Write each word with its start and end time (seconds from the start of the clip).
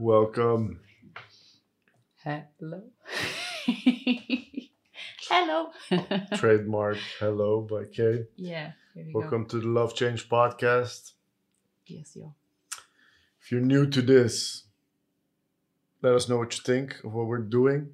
Welcome. 0.00 0.80
Hello. 2.24 2.84
Hello. 5.28 5.68
Trademark 6.36 6.96
Hello 7.18 7.60
by 7.60 7.84
Kay. 7.84 8.24
yeah, 8.34 8.72
we 8.96 9.12
go. 9.12 9.18
Welcome 9.18 9.44
to 9.48 9.60
the 9.60 9.66
Love 9.66 9.94
Change 9.94 10.26
podcast. 10.30 11.12
Yes, 11.84 12.16
yo. 12.16 12.34
If 13.42 13.52
you're 13.52 13.60
new 13.60 13.86
to 13.90 14.00
this, 14.00 14.62
let 16.00 16.14
us 16.14 16.30
know 16.30 16.38
what 16.38 16.56
you 16.56 16.62
think 16.64 16.96
of 17.04 17.12
what 17.12 17.26
we're 17.26 17.36
doing. 17.36 17.90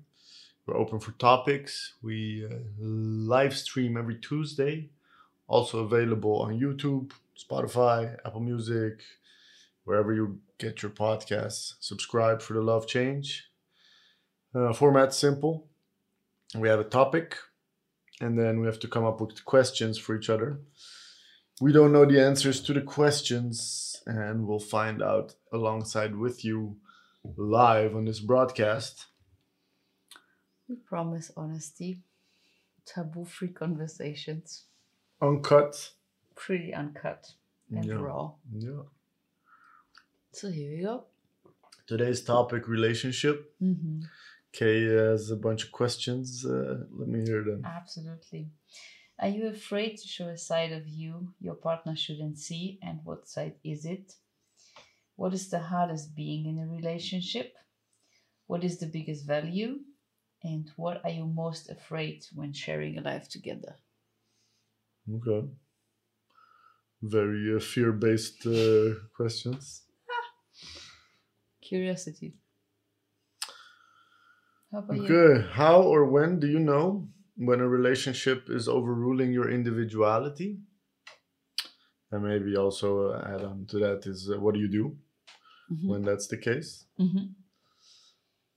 We're 0.65 0.77
open 0.77 1.01
for 1.01 1.11
topics. 1.11 1.95
We 2.05 2.47
uh, 2.49 2.55
live 2.79 3.57
stream 3.57 3.97
every 3.97 4.21
Tuesday. 4.21 4.91
Also 5.49 5.81
available 5.81 6.41
on 6.41 6.61
YouTube, 6.61 7.11
Spotify, 7.37 8.17
Apple 8.25 8.43
Music, 8.43 9.01
wherever 9.87 10.13
you 10.13 10.41
get 10.59 10.83
your 10.83 10.91
podcasts. 10.91 11.75
Subscribe 11.81 12.43
for 12.43 12.53
the 12.55 12.61
Love 12.61 12.87
Change. 12.87 13.45
Uh, 14.55 14.73
format 14.73 15.15
simple. 15.15 15.69
We 16.55 16.69
have 16.69 16.81
a 16.81 16.85
topic, 16.85 17.37
and 18.21 18.39
then 18.39 18.61
we 18.61 18.67
have 18.67 18.79
to 18.81 18.89
come 18.89 19.05
up 19.05 19.21
with 19.21 19.45
questions 19.45 19.97
for 19.99 20.17
each 20.17 20.29
other. 20.29 20.61
We 21.61 21.73
don't 21.73 21.93
know 21.93 22.05
the 22.05 22.21
answers 22.23 22.61
to 22.63 22.73
the 22.75 22.83
questions, 22.83 24.03
and 24.07 24.47
we'll 24.47 24.59
find 24.59 25.03
out 25.03 25.35
alongside 25.53 26.17
with 26.17 26.45
you 26.45 26.77
live 27.37 27.95
on 27.97 28.05
this 28.07 28.21
broadcast. 28.21 29.07
We 30.69 30.77
promise 30.77 31.31
honesty, 31.37 32.03
taboo 32.85 33.25
free 33.25 33.49
conversations, 33.53 34.65
Uncut. 35.23 35.93
pretty 36.35 36.75
uncut 36.75 37.33
and 37.71 37.85
Yeah. 37.85 37.95
raw. 37.95 38.33
Yeah. 38.53 38.83
So 40.37 40.51
here 40.51 40.71
we 40.71 40.83
go. 40.83 41.05
Today's 41.87 42.23
topic 42.23 42.69
relationship. 42.69 43.55
hmm 43.59 44.01
Kay 44.53 44.85
has 44.85 45.31
a 45.31 45.37
bunch 45.37 45.65
of 45.65 45.73
questions. 45.73 46.45
Uh, 46.45 46.85
let 46.99 47.09
me 47.09 47.25
hear 47.25 47.43
them. 47.43 47.63
Absolutely. 47.65 48.51
Are 49.19 49.29
you 49.29 49.47
afraid 49.47 49.97
to 49.97 50.07
show 50.07 50.29
a 50.29 50.37
side 50.37 50.73
of 50.73 50.87
you 50.87 51.33
your 51.41 51.55
partner 51.55 51.97
shouldn't 51.97 52.39
see? 52.39 52.79
And 52.83 53.01
what 53.03 53.27
side 53.27 53.55
is 53.65 53.87
it? 53.87 54.13
What 55.15 55.33
is 55.33 55.49
the 55.49 55.63
hardest 55.73 56.15
being 56.15 56.45
in 56.51 56.59
a 56.59 56.69
relationship? 56.79 57.55
What 58.47 58.63
is 58.63 58.77
the 58.77 58.93
biggest 58.97 59.27
value? 59.27 59.79
And 60.43 60.71
what 60.77 61.01
are 61.03 61.15
you 61.19 61.25
most 61.25 61.71
afraid 61.71 62.27
when 62.35 62.53
sharing 62.53 62.99
a 62.99 63.07
life 63.11 63.27
together? 63.31 63.77
Okay. 65.17 65.49
Very 67.01 67.57
uh, 67.57 67.61
fear 67.61 67.93
based 67.93 68.47
uh, 68.47 68.97
questions. 69.17 69.86
Curiosity. 71.69 72.35
How 74.71 74.79
about 74.79 74.97
you? 74.97 75.03
Okay. 75.05 75.47
How 75.53 75.83
or 75.83 76.05
when 76.07 76.39
do 76.39 76.47
you 76.47 76.61
know 76.61 77.09
when 77.37 77.61
a 77.61 77.69
relationship 77.69 78.49
is 78.49 78.69
overruling 78.69 79.33
your 79.33 79.51
individuality? 79.51 80.59
And 82.13 82.23
maybe 82.23 82.57
also 82.57 83.11
uh, 83.11 83.35
add 83.35 83.43
on 83.45 83.67
to 83.71 83.79
that 83.81 84.07
is 84.07 84.31
uh, 84.31 84.39
what 84.41 84.55
do 84.55 84.61
you 84.61 84.69
do 84.69 84.97
Mhm. 85.73 85.89
when 85.89 86.03
that's 86.03 86.29
the 86.29 86.37
case? 86.39 86.87
Mhm. 87.01 87.35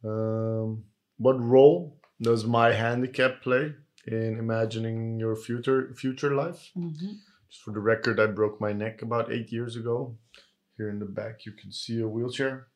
Um, 0.04 0.86
what 1.18 1.40
role 1.42 2.00
does 2.22 2.46
my 2.46 2.72
handicap 2.74 3.42
play 3.42 3.74
in 4.06 4.38
imagining 4.38 5.20
your 5.20 5.36
future 5.36 5.94
future 5.96 6.34
life? 6.36 6.72
Mhm. 6.76 7.18
Just 7.50 7.64
for 7.64 7.74
the 7.74 7.80
record, 7.94 8.20
I 8.20 8.28
broke 8.28 8.62
my 8.62 8.72
neck 8.72 9.02
about 9.02 9.32
eight 9.32 9.52
years 9.52 9.76
ago. 9.76 10.18
Here 10.78 10.90
in 10.90 11.00
the 11.00 11.06
back, 11.22 11.46
you 11.46 11.52
can 11.52 11.72
see 11.72 12.00
a 12.00 12.08
wheelchair. 12.08 12.69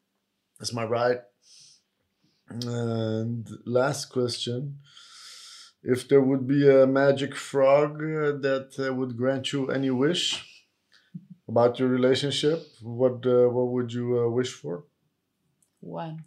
That's 0.63 0.71
my 0.71 0.85
right. 0.85 1.17
And 2.49 3.45
last 3.65 4.05
question: 4.05 4.77
If 5.83 6.07
there 6.07 6.21
would 6.21 6.47
be 6.47 6.69
a 6.69 6.87
magic 6.87 7.35
frog 7.35 7.95
uh, 8.01 8.31
that 8.47 8.69
uh, 8.79 8.93
would 8.93 9.17
grant 9.17 9.51
you 9.51 9.69
any 9.69 9.89
wish 9.91 10.25
about 11.49 11.79
your 11.79 11.89
relationship, 11.89 12.59
what 12.81 13.25
uh, 13.25 13.49
what 13.49 13.67
would 13.73 13.91
you 13.91 14.07
uh, 14.21 14.29
wish 14.29 14.53
for? 14.53 14.85
One. 15.81 16.23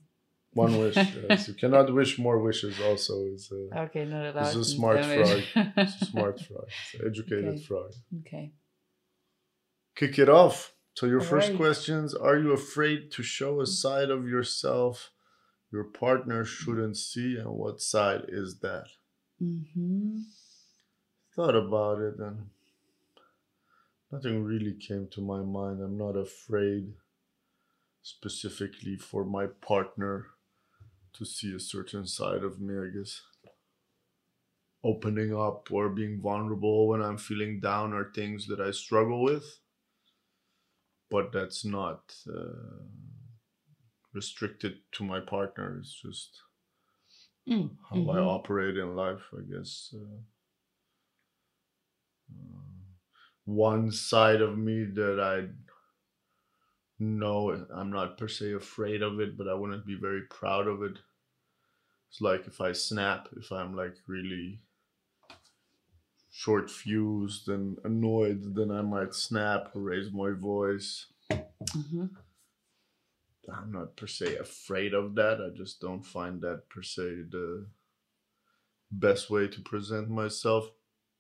One 0.52 0.80
wish. 0.80 0.96
yes. 1.30 1.48
You 1.48 1.54
cannot 1.54 1.90
wish 1.94 2.18
more 2.18 2.38
wishes. 2.38 2.78
Also, 2.78 3.14
it's 3.32 3.50
a, 3.50 3.84
Okay, 3.84 4.04
not 4.04 4.26
allowed. 4.26 4.48
Is 4.48 4.56
a 4.56 4.64
smart 4.66 5.02
frog. 5.02 5.42
it's 5.78 6.02
a 6.02 6.04
smart 6.12 6.40
frog. 6.42 6.68
It's 6.68 7.00
an 7.00 7.08
educated 7.10 7.54
Okay. 7.54 7.62
frog. 7.62 7.90
okay. 8.20 8.52
kick 9.94 10.18
it 10.18 10.28
off. 10.28 10.75
So 10.96 11.04
your 11.04 11.20
first 11.20 11.48
Alright. 11.48 11.58
questions: 11.58 12.14
Are 12.14 12.38
you 12.38 12.52
afraid 12.52 13.10
to 13.12 13.22
show 13.22 13.60
a 13.60 13.66
side 13.66 14.08
of 14.08 14.26
yourself 14.26 15.10
your 15.70 15.84
partner 15.84 16.42
shouldn't 16.42 16.96
see, 16.96 17.36
and 17.36 17.50
what 17.50 17.82
side 17.82 18.24
is 18.28 18.60
that? 18.60 18.86
Mm-hmm. 19.42 20.20
Thought 21.34 21.54
about 21.54 22.00
it, 22.00 22.14
and 22.18 22.46
nothing 24.10 24.42
really 24.42 24.72
came 24.72 25.06
to 25.08 25.20
my 25.20 25.42
mind. 25.42 25.82
I'm 25.82 25.98
not 25.98 26.16
afraid 26.16 26.94
specifically 28.00 28.96
for 28.96 29.22
my 29.22 29.48
partner 29.48 30.28
to 31.12 31.26
see 31.26 31.54
a 31.54 31.60
certain 31.60 32.06
side 32.06 32.42
of 32.42 32.58
me. 32.58 32.74
I 32.74 32.88
guess 32.96 33.20
opening 34.82 35.36
up 35.36 35.70
or 35.70 35.90
being 35.90 36.22
vulnerable 36.22 36.88
when 36.88 37.02
I'm 37.02 37.18
feeling 37.18 37.60
down 37.60 37.92
are 37.92 38.12
things 38.14 38.46
that 38.46 38.60
I 38.60 38.70
struggle 38.70 39.22
with. 39.22 39.58
But 41.10 41.32
that's 41.32 41.64
not 41.64 42.16
uh, 42.28 42.84
restricted 44.12 44.82
to 44.90 45.04
my 45.04 45.20
partner. 45.20 45.78
It's 45.78 45.94
just 46.02 46.42
Mm. 47.46 47.78
how 47.88 48.08
I 48.10 48.18
Mhm. 48.18 48.20
operate 48.20 48.76
in 48.76 48.94
life, 48.94 49.32
I 49.32 49.40
guess. 49.42 49.94
Uh, 49.96 50.18
uh, 52.32 52.60
one 53.44 53.90
side 53.92 54.40
of 54.40 54.58
me 54.58 54.84
that 54.84 55.20
I 55.20 55.50
know 56.98 57.50
I'm 57.70 57.90
not 57.90 58.18
per 58.18 58.28
se 58.28 58.52
afraid 58.52 59.00
of 59.02 59.18
it, 59.18 59.38
but 59.38 59.48
I 59.48 59.54
wouldn't 59.54 59.86
be 59.86 59.94
very 59.94 60.26
proud 60.26 60.66
of 60.66 60.82
it. 60.82 60.98
It's 62.08 62.20
like 62.20 62.48
if 62.48 62.60
I 62.60 62.72
snap, 62.72 63.28
if 63.36 63.52
I'm 63.52 63.76
like 63.76 63.96
really 64.08 64.65
short 66.36 66.70
fused 66.70 67.48
and 67.48 67.78
annoyed, 67.82 68.54
then 68.54 68.70
I 68.70 68.82
might 68.82 69.14
snap 69.14 69.74
or 69.74 69.80
raise 69.80 70.12
my 70.12 70.32
voice. 70.32 71.06
Mhm. 71.30 72.14
I'm 73.48 73.72
not 73.72 73.96
per 73.96 74.06
se 74.06 74.36
afraid 74.36 74.92
of 74.92 75.14
that. 75.14 75.40
I 75.40 75.48
just 75.48 75.80
don't 75.80 76.02
find 76.02 76.42
that 76.42 76.68
per 76.68 76.82
se 76.82 77.22
the 77.30 77.70
best 78.90 79.30
way 79.30 79.48
to 79.48 79.62
present 79.62 80.10
myself. 80.10 80.70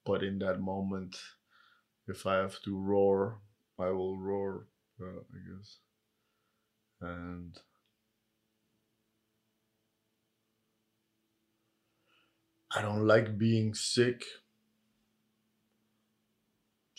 But 0.04 0.22
in 0.22 0.38
that 0.40 0.60
moment, 0.60 1.16
if 2.06 2.26
I 2.26 2.34
have 2.36 2.60
to 2.64 2.78
roar, 2.78 3.40
I 3.78 3.88
will 3.88 4.18
roar, 4.18 4.68
uh, 5.00 5.20
I 5.34 5.38
guess. 5.48 5.78
And 7.00 7.58
I 12.70 12.82
don't 12.82 13.06
like 13.06 13.38
being 13.38 13.74
sick. 13.74 14.22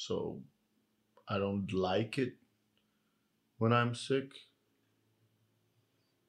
So 0.08 0.42
I 1.28 1.38
don't 1.38 1.72
like 1.74 2.18
it 2.18 2.34
when 3.58 3.74
I'm 3.74 3.94
sick 3.94 4.32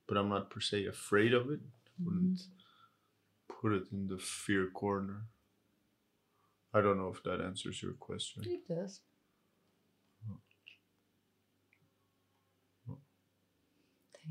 but 0.09 0.17
I'm 0.17 0.31
not 0.31 0.51
per 0.51 0.61
se 0.61 0.87
afraid 0.87 1.35
of 1.35 1.51
it. 1.51 1.61
Wouldn't 2.03 2.39
mm-hmm. 2.39 3.61
put 3.61 3.73
it 3.73 3.85
in 3.93 4.09
the 4.09 4.19
fear 4.19 4.69
corner. 4.73 5.27
I 6.73 6.81
don't 6.81 6.97
know 6.97 7.13
if 7.15 7.23
that 7.25 7.41
answers 7.45 7.83
your 7.83 7.93
question. 7.93 8.43
It 8.47 8.67
does. 8.67 9.01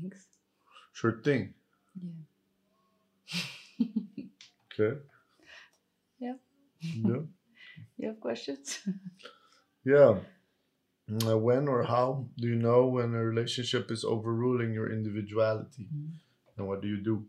Thanks. 0.00 0.26
Sure 0.92 1.20
thing. 1.22 1.54
Yeah. 3.78 3.86
Okay. 4.72 4.98
Yeah. 6.20 6.34
Yeah. 6.80 7.20
You 7.96 8.08
have 8.08 8.20
questions? 8.20 8.80
Yeah. 9.84 10.20
Uh, 11.26 11.38
when 11.38 11.68
or 11.68 11.84
how 11.84 12.28
do 12.36 12.46
you 12.46 12.56
know 12.56 12.86
when 12.86 13.14
a 13.14 13.24
relationship 13.24 13.90
is 13.90 14.04
overruling 14.04 14.74
your 14.74 14.92
individuality? 14.92 15.88
Mhm. 15.90 16.18
And 16.56 16.68
what 16.68 16.82
do 16.82 16.88
you 16.88 17.00
do? 17.02 17.26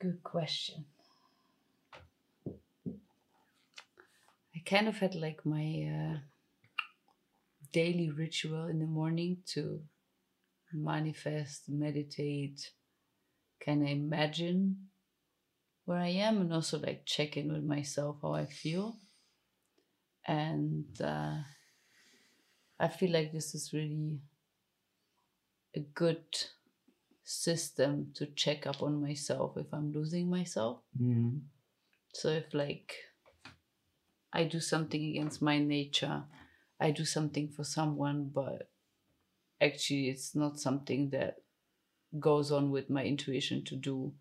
Good 0.00 0.22
question. 0.22 0.84
I 4.54 4.58
kind 4.66 4.88
of 4.88 4.98
had 4.98 5.14
like 5.14 5.46
my 5.46 5.66
uh, 5.86 6.18
daily 7.72 8.10
ritual 8.10 8.66
in 8.66 8.80
the 8.80 8.86
morning 8.86 9.42
to 9.54 9.82
manifest, 10.72 11.68
meditate, 11.68 12.72
kind 13.64 13.82
of 13.82 13.88
imagine 13.88 14.88
where 15.84 15.98
I 15.98 16.08
am 16.08 16.40
and 16.40 16.52
also 16.52 16.78
like 16.78 17.06
check 17.06 17.36
in 17.36 17.52
with 17.52 17.64
myself 17.64 18.18
how 18.22 18.34
I 18.34 18.46
feel. 18.46 18.96
And 20.26 20.86
uh, 21.00 21.38
I 22.78 22.88
feel 22.88 23.10
like 23.12 23.32
this 23.32 23.54
is 23.54 23.72
really 23.72 24.20
a 25.74 25.80
good 25.80 26.24
system 27.24 28.12
to 28.14 28.26
check 28.26 28.66
up 28.66 28.82
on 28.82 29.00
myself 29.00 29.56
if 29.56 29.66
I'm 29.72 29.92
losing 29.92 30.28
myself. 30.28 30.80
Mm-hmm. 31.00 31.38
So 32.12 32.28
if 32.28 32.52
like 32.52 32.94
I 34.32 34.44
do 34.44 34.60
something 34.60 35.02
against 35.02 35.42
my 35.42 35.58
nature, 35.58 36.24
I 36.80 36.90
do 36.90 37.04
something 37.04 37.48
for 37.48 37.64
someone, 37.64 38.30
but 38.32 38.70
actually 39.60 40.08
it's 40.08 40.34
not 40.34 40.58
something 40.58 41.10
that 41.10 41.36
goes 42.18 42.52
on 42.52 42.70
with 42.70 42.90
my 42.90 43.04
intuition 43.04 43.64
to 43.64 43.76
do, 43.76 44.12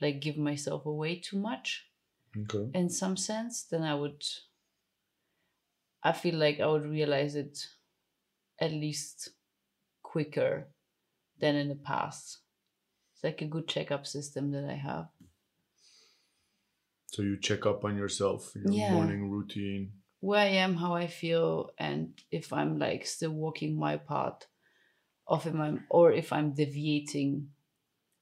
like 0.00 0.20
give 0.20 0.36
myself 0.36 0.84
away 0.86 1.20
too 1.20 1.38
much 1.38 1.88
Okay. 2.36 2.70
in 2.74 2.88
some 2.90 3.16
sense, 3.16 3.62
then 3.64 3.82
I 3.82 3.94
would 3.94 4.22
I 6.02 6.12
feel 6.12 6.36
like 6.36 6.60
I 6.60 6.66
would 6.66 6.84
realize 6.86 7.34
it 7.36 7.68
at 8.60 8.72
least 8.72 9.30
quicker 10.02 10.68
than 11.38 11.56
in 11.56 11.68
the 11.68 11.76
past. 11.76 12.40
It's 13.14 13.24
like 13.24 13.42
a 13.42 13.46
good 13.46 13.68
checkup 13.68 14.06
system 14.06 14.52
that 14.52 14.64
I 14.64 14.74
have. 14.76 15.10
So 17.08 17.20
you 17.22 17.36
check 17.36 17.66
up 17.66 17.84
on 17.84 17.96
yourself, 17.98 18.54
your 18.54 18.72
Yeah. 18.72 18.88
morning 18.88 19.30
routine. 19.30 20.00
where 20.20 20.40
I 20.40 20.46
am, 20.64 20.74
how 20.76 20.94
I 20.94 21.06
feel, 21.08 21.70
and 21.78 22.20
if 22.30 22.52
I'm 22.52 22.78
like 22.78 23.06
still 23.06 23.32
walking 23.32 23.76
my 23.78 23.96
path, 23.96 24.46
of 25.28 25.46
if 25.46 25.54
I'm 25.54 25.86
or 25.90 26.12
if 26.12 26.32
I'm 26.32 26.52
deviating 26.54 27.52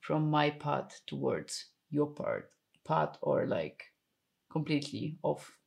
from 0.00 0.31
my 0.31 0.50
path 0.50 1.02
towards 1.06 1.67
your 1.90 2.08
part 2.08 2.52
path 2.84 3.19
or 3.23 3.46
like 3.46 3.93
completely 4.50 5.19
off 5.23 5.58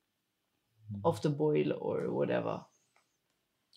off 1.03 1.21
the 1.21 1.30
boil 1.30 1.74
or 1.74 2.12
whatever. 2.12 2.65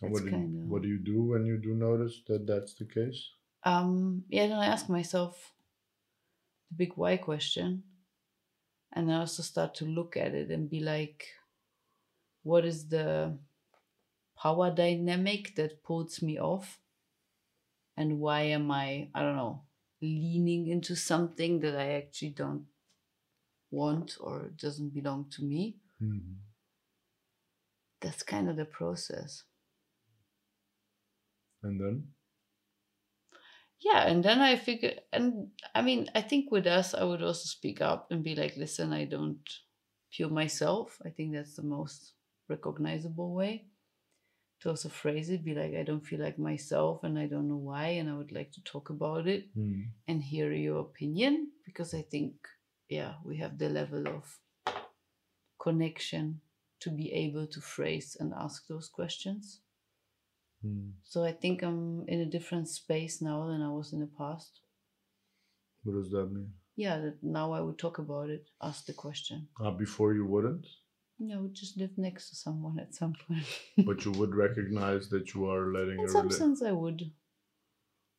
And 0.01 0.13
what, 0.13 0.21
do 0.21 0.25
you, 0.27 0.31
kinda- 0.31 0.69
what 0.69 0.83
do 0.83 0.89
you 0.89 0.99
do 0.99 1.23
when 1.23 1.47
you 1.47 1.59
do 1.59 1.75
notice 1.75 2.23
that 2.27 2.47
that's 2.47 2.75
the 2.75 2.85
case? 2.85 3.31
Um 3.65 4.25
yeah, 4.29 4.47
then 4.49 4.59
I 4.59 4.67
ask 4.67 4.89
myself 4.89 5.55
the 6.71 6.75
big 6.77 6.97
why 6.97 7.17
question. 7.17 7.85
And 8.93 9.11
I 9.13 9.17
also 9.17 9.43
start 9.43 9.75
to 9.77 9.85
look 9.85 10.17
at 10.17 10.35
it 10.35 10.51
and 10.51 10.71
be 10.71 10.79
like, 10.81 11.35
what 12.45 12.65
is 12.65 12.89
the 12.89 13.39
power 14.37 14.71
dynamic 14.71 15.55
that 15.57 15.83
pulls 15.83 16.21
me 16.21 16.39
off? 16.39 16.83
And 17.97 18.21
why 18.21 18.43
am 18.43 18.71
I, 18.71 19.11
I 19.15 19.23
don't 19.23 19.37
know, 19.37 19.65
leaning 20.03 20.67
into 20.67 20.95
something 20.95 21.61
that 21.61 21.75
I 21.75 21.93
actually 21.93 22.31
don't 22.31 22.67
want 23.71 24.17
or 24.21 24.51
doesn't 24.51 24.91
belong 24.91 25.29
to 25.31 25.43
me? 25.43 25.81
Mm-hmm. 26.03 26.52
That's 28.03 28.23
kind 28.23 28.51
of 28.51 28.57
the 28.57 28.65
process. 28.67 29.45
And 31.63 31.81
then? 31.81 32.09
yeah 33.85 34.07
and 34.07 34.25
then 34.25 34.39
i 34.41 34.55
figure 34.55 34.95
and 35.13 35.49
i 35.75 35.83
mean 35.83 36.09
i 36.15 36.21
think 36.21 36.53
with 36.53 36.69
us 36.69 36.95
i 36.95 37.03
would 37.03 37.21
also 37.21 37.47
speak 37.47 37.81
up 37.81 38.07
and 38.13 38.23
be 38.23 38.37
like 38.37 38.57
listen 38.57 38.93
i 38.93 39.05
don't 39.05 39.49
feel 40.13 40.31
myself 40.31 41.01
i 41.05 41.11
think 41.11 41.33
that's 41.33 41.57
the 41.57 41.65
most 41.65 42.13
recognizable 42.49 43.35
way 43.35 43.67
to 44.61 44.69
also 44.69 44.89
phrase 44.89 45.31
it 45.31 45.45
be 45.45 45.53
like 45.55 45.75
i 45.75 45.83
don't 45.83 46.07
feel 46.07 46.21
like 46.21 46.39
myself 46.39 47.03
and 47.03 47.19
i 47.19 47.27
don't 47.27 47.49
know 47.49 47.57
why 47.57 47.89
and 47.99 48.09
i 48.09 48.15
would 48.15 48.31
like 48.31 48.53
to 48.53 48.63
talk 48.63 48.91
about 48.91 49.27
it 49.27 49.49
Mm. 49.57 49.89
and 50.07 50.23
hear 50.23 50.53
your 50.53 50.79
opinion 50.81 51.51
because 51.67 51.93
i 51.93 52.03
think 52.03 52.35
yeah 52.89 53.15
we 53.25 53.39
have 53.39 53.59
the 53.59 53.69
level 53.69 54.07
of 54.07 54.39
connection 55.59 56.41
to 56.83 56.91
be 56.91 57.13
able 57.25 57.47
to 57.47 57.61
phrase 57.61 58.17
and 58.21 58.33
ask 58.47 58.67
those 58.69 58.89
questions 58.89 59.61
Mm. 60.65 60.93
so 61.03 61.25
i 61.25 61.33
think 61.43 61.63
i'm 61.69 62.05
in 62.07 62.21
a 62.21 62.31
different 62.35 62.69
space 62.69 63.21
now 63.21 63.39
than 63.49 63.63
i 63.69 63.71
was 63.79 63.93
in 63.93 63.99
the 64.01 64.13
past 64.19 64.61
What 65.85 65.95
does 65.97 66.11
that 66.13 66.27
mean? 66.37 66.53
yeah 66.77 66.99
that 67.05 67.17
now 67.23 67.47
i 67.53 67.61
would 67.61 67.79
talk 67.79 67.99
about 67.99 68.31
it 68.31 68.45
ask 68.69 68.87
the 68.87 68.93
question 69.05 69.49
Uh, 69.65 69.73
before 69.85 70.15
you 70.15 70.25
wouldn't, 70.35 70.67
yeah 71.19 71.37
i 71.37 71.41
would 71.41 71.55
just 71.63 71.77
live 71.83 71.91
next 71.99 72.29
to 72.31 72.37
someone 72.37 72.79
at 72.85 72.95
some 72.95 73.15
point 73.27 73.49
but 73.89 74.05
you 74.05 74.13
would 74.13 74.35
recognize 74.37 75.09
that 75.09 75.35
you 75.35 75.41
are 75.51 75.73
letting 75.73 75.99
in 76.05 76.09
some 76.09 76.31
sense 76.31 76.63
i 76.63 76.73
would 76.83 77.03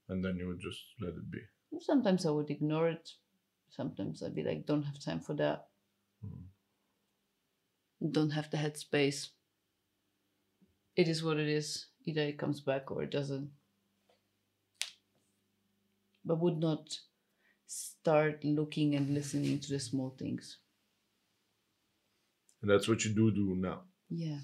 and 0.10 0.19
then 0.25 0.36
you 0.36 0.48
would 0.50 0.60
just 0.69 0.83
let 1.00 1.13
it 1.21 1.27
be. 1.31 1.42
sometimes 1.80 2.25
i 2.25 2.30
would 2.36 2.50
ignore 2.57 2.89
it 2.89 3.10
sometimes 3.69 4.21
i'd 4.21 4.36
be 4.36 4.44
like 4.50 4.65
don't 4.65 4.83
have 4.92 5.00
time 5.10 5.21
for 5.21 5.36
that 5.44 5.60
Mm. 6.25 6.44
Don't 8.12 8.32
have 8.32 8.50
the 8.52 8.58
headspace 8.58 9.30
it 10.96 11.08
is 11.08 11.24
what 11.24 11.38
it 11.40 11.48
is 11.48 11.88
either 12.06 12.22
it 12.22 12.38
comes 12.38 12.60
back 12.62 12.92
or 12.92 13.04
it 13.04 13.12
doesn't 13.12 13.50
but 16.26 16.40
would 16.40 16.58
not 16.58 16.98
start 17.66 18.44
looking 18.44 18.96
and 18.96 19.14
listening 19.14 19.60
to 19.60 19.70
the 19.70 19.80
small 19.80 20.16
things 20.18 20.58
And 22.62 22.72
that's 22.72 22.88
what 22.88 23.04
you 23.04 23.14
do 23.14 23.30
do 23.32 23.56
now. 23.56 23.82
yeah 24.10 24.40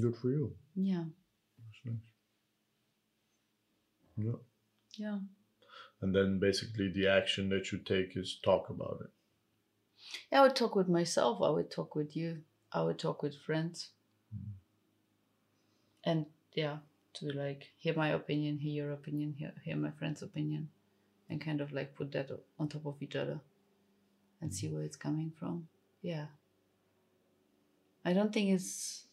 Good 0.00 0.16
for 0.16 0.30
you. 0.30 0.54
yeah 0.74 1.04
That's 1.58 1.80
nice. 1.84 1.96
Yeah. 4.16 4.38
yeah 4.96 5.18
And 6.00 6.14
then 6.14 6.38
basically 6.40 6.90
the 6.94 7.08
action 7.08 7.48
that 7.50 7.72
you 7.72 7.78
take 7.78 8.16
is 8.16 8.38
talk 8.44 8.70
about 8.70 8.98
it. 9.04 9.10
I 10.32 10.40
would 10.40 10.56
talk 10.56 10.74
with 10.74 10.88
myself. 10.88 11.42
I 11.42 11.50
would 11.50 11.70
talk 11.70 11.94
with 11.94 12.16
you. 12.16 12.38
I 12.72 12.82
would 12.82 12.98
talk 12.98 13.22
with 13.22 13.36
friends. 13.36 13.90
And 16.04 16.26
yeah, 16.52 16.78
to 17.14 17.32
like 17.32 17.70
hear 17.76 17.94
my 17.94 18.10
opinion, 18.10 18.58
hear 18.58 18.84
your 18.84 18.92
opinion, 18.92 19.34
hear, 19.38 19.52
hear 19.64 19.76
my 19.76 19.90
friend's 19.90 20.22
opinion, 20.22 20.68
and 21.28 21.40
kind 21.40 21.60
of 21.60 21.72
like 21.72 21.94
put 21.94 22.12
that 22.12 22.30
on 22.58 22.68
top 22.68 22.86
of 22.86 22.96
each 23.00 23.16
other 23.16 23.40
and 24.40 24.54
see 24.54 24.68
where 24.68 24.82
it's 24.82 24.96
coming 24.96 25.32
from. 25.38 25.68
Yeah. 26.02 26.26
I 28.04 28.12
don't 28.12 28.32
think 28.32 28.50
it's 28.50 29.04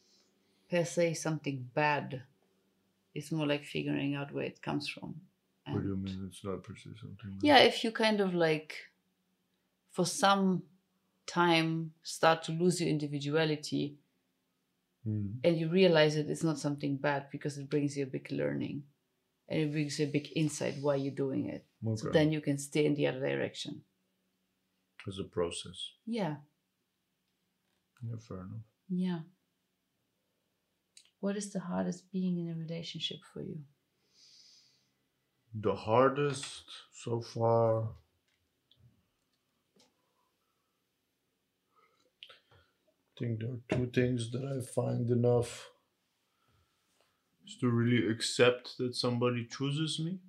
per 0.69 0.85
se 0.85 1.15
something 1.15 1.69
bad. 1.73 2.23
It's 3.13 3.31
more 3.31 3.47
like 3.47 3.65
figuring 3.65 4.15
out 4.15 4.33
where 4.33 4.45
it 4.45 4.61
comes 4.61 4.87
from. 4.87 5.15
What 5.67 5.81
do 5.81 5.89
you 5.89 5.97
mean 5.97 6.27
it's 6.29 6.43
not 6.43 6.63
per 6.63 6.75
se 6.75 6.91
something? 7.01 7.31
bad? 7.31 7.41
yeah 7.41 7.57
if 7.57 7.83
you 7.83 7.91
kind 7.91 8.21
of 8.21 8.35
like 8.35 8.75
for 9.91 10.05
some 10.05 10.61
time 11.27 11.91
start 12.03 12.43
to 12.43 12.51
lose 12.51 12.79
your 12.81 12.89
individuality 12.89 13.97
Mm. 15.07 15.39
and 15.43 15.59
you 15.59 15.69
realize 15.69 16.15
that 16.15 16.29
it's 16.31 16.43
not 16.43 16.57
something 16.57 16.97
bad 16.97 17.29
because 17.31 17.59
it 17.59 17.69
brings 17.69 17.95
you 17.95 18.03
a 18.05 18.07
big 18.07 18.31
learning 18.31 18.83
and 19.47 19.59
it 19.61 19.71
brings 19.71 19.99
you 19.99 20.07
a 20.07 20.09
big 20.11 20.29
insight 20.35 20.75
why 20.81 20.95
you're 20.95 21.13
doing 21.13 21.45
it 21.45 21.63
so 21.95 22.09
then 22.09 22.31
you 22.31 22.41
can 22.41 22.57
stay 22.57 22.85
in 22.87 22.95
the 22.95 23.05
other 23.05 23.19
direction 23.19 23.83
It's 25.07 25.19
a 25.19 25.23
process. 25.23 25.91
yeah 26.07 26.37
Yeah, 28.01 28.17
fair 28.27 28.37
enough. 28.39 28.65
yeah 28.89 29.19
what 31.19 31.37
is 31.37 31.51
the 31.53 31.59
hardest 31.59 32.11
being 32.11 32.39
in 32.39 32.49
a 32.49 32.55
relationship 32.57 33.19
for 33.33 33.41
you 33.43 33.59
The 35.53 35.75
hardest 35.75 36.63
so 36.91 37.21
far. 37.21 37.89
I 43.15 43.19
think 43.19 43.39
there 43.39 43.49
are 43.49 43.77
two 43.77 43.87
things 43.87 44.31
that 44.31 44.43
I 44.43 44.59
find 44.73 45.09
enough 45.09 45.69
is 47.47 47.55
to 47.61 47.69
really 47.69 48.11
accept 48.11 48.77
that 48.77 48.93
somebody 48.93 49.45
chooses 49.45 49.99
me. 49.99 50.19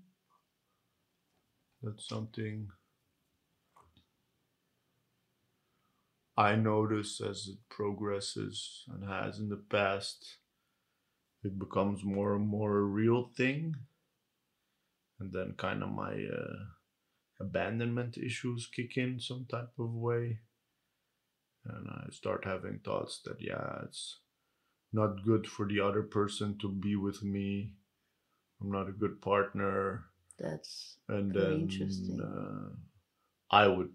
That's 1.82 2.06
something 2.08 2.68
I 6.36 6.54
notice 6.54 7.20
as 7.20 7.48
it 7.48 7.58
progresses 7.70 8.84
and 8.88 9.08
has 9.08 9.38
in 9.38 9.48
the 9.48 9.56
past. 9.56 10.36
It 11.42 11.58
becomes 11.58 12.04
more 12.04 12.34
and 12.34 12.46
more 12.46 12.78
a 12.78 12.82
real 12.82 13.30
thing 13.36 13.74
and 15.18 15.32
then 15.32 15.54
kind 15.56 15.82
of 15.82 15.90
my 15.90 16.12
uh, 16.12 16.64
abandonment 17.40 18.18
issues 18.18 18.68
kick 18.68 18.96
in 18.96 19.18
some 19.18 19.46
type 19.48 19.72
of 19.78 19.92
way 19.92 20.40
and 21.68 21.88
i 21.88 22.10
start 22.10 22.44
having 22.44 22.78
thoughts 22.84 23.20
that 23.24 23.36
yeah 23.40 23.80
it's 23.84 24.18
not 24.92 25.24
good 25.24 25.46
for 25.46 25.66
the 25.66 25.80
other 25.80 26.02
person 26.02 26.56
to 26.58 26.68
be 26.70 26.96
with 26.96 27.22
me. 27.22 27.72
I'm 28.60 28.70
not 28.70 28.88
a 28.88 28.92
good 28.92 29.20
partner. 29.20 30.06
That's 30.38 30.98
and 31.08 31.32
then 31.32 31.68
interesting. 31.70 32.20
uh, 32.20 32.74
i 33.50 33.66
would 33.66 33.90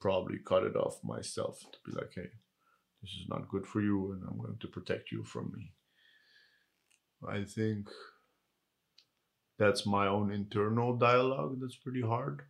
probably 0.00 0.38
cut 0.38 0.64
it 0.64 0.76
off 0.76 1.02
myself 1.02 1.60
to 1.72 1.78
be 1.84 1.96
like 1.96 2.12
hey 2.14 2.30
this 3.02 3.10
is 3.10 3.26
not 3.28 3.48
good 3.48 3.66
for 3.66 3.80
you 3.80 4.12
and 4.12 4.22
i'm 4.28 4.38
going 4.38 4.58
to 4.60 4.68
protect 4.68 5.10
you 5.10 5.24
from 5.24 5.52
me. 5.56 5.72
I 7.28 7.44
think 7.44 7.88
that's 9.58 9.84
my 9.86 10.06
own 10.06 10.30
internal 10.32 10.96
dialogue 10.96 11.58
that's 11.60 11.76
pretty 11.76 12.02
hard. 12.02 12.42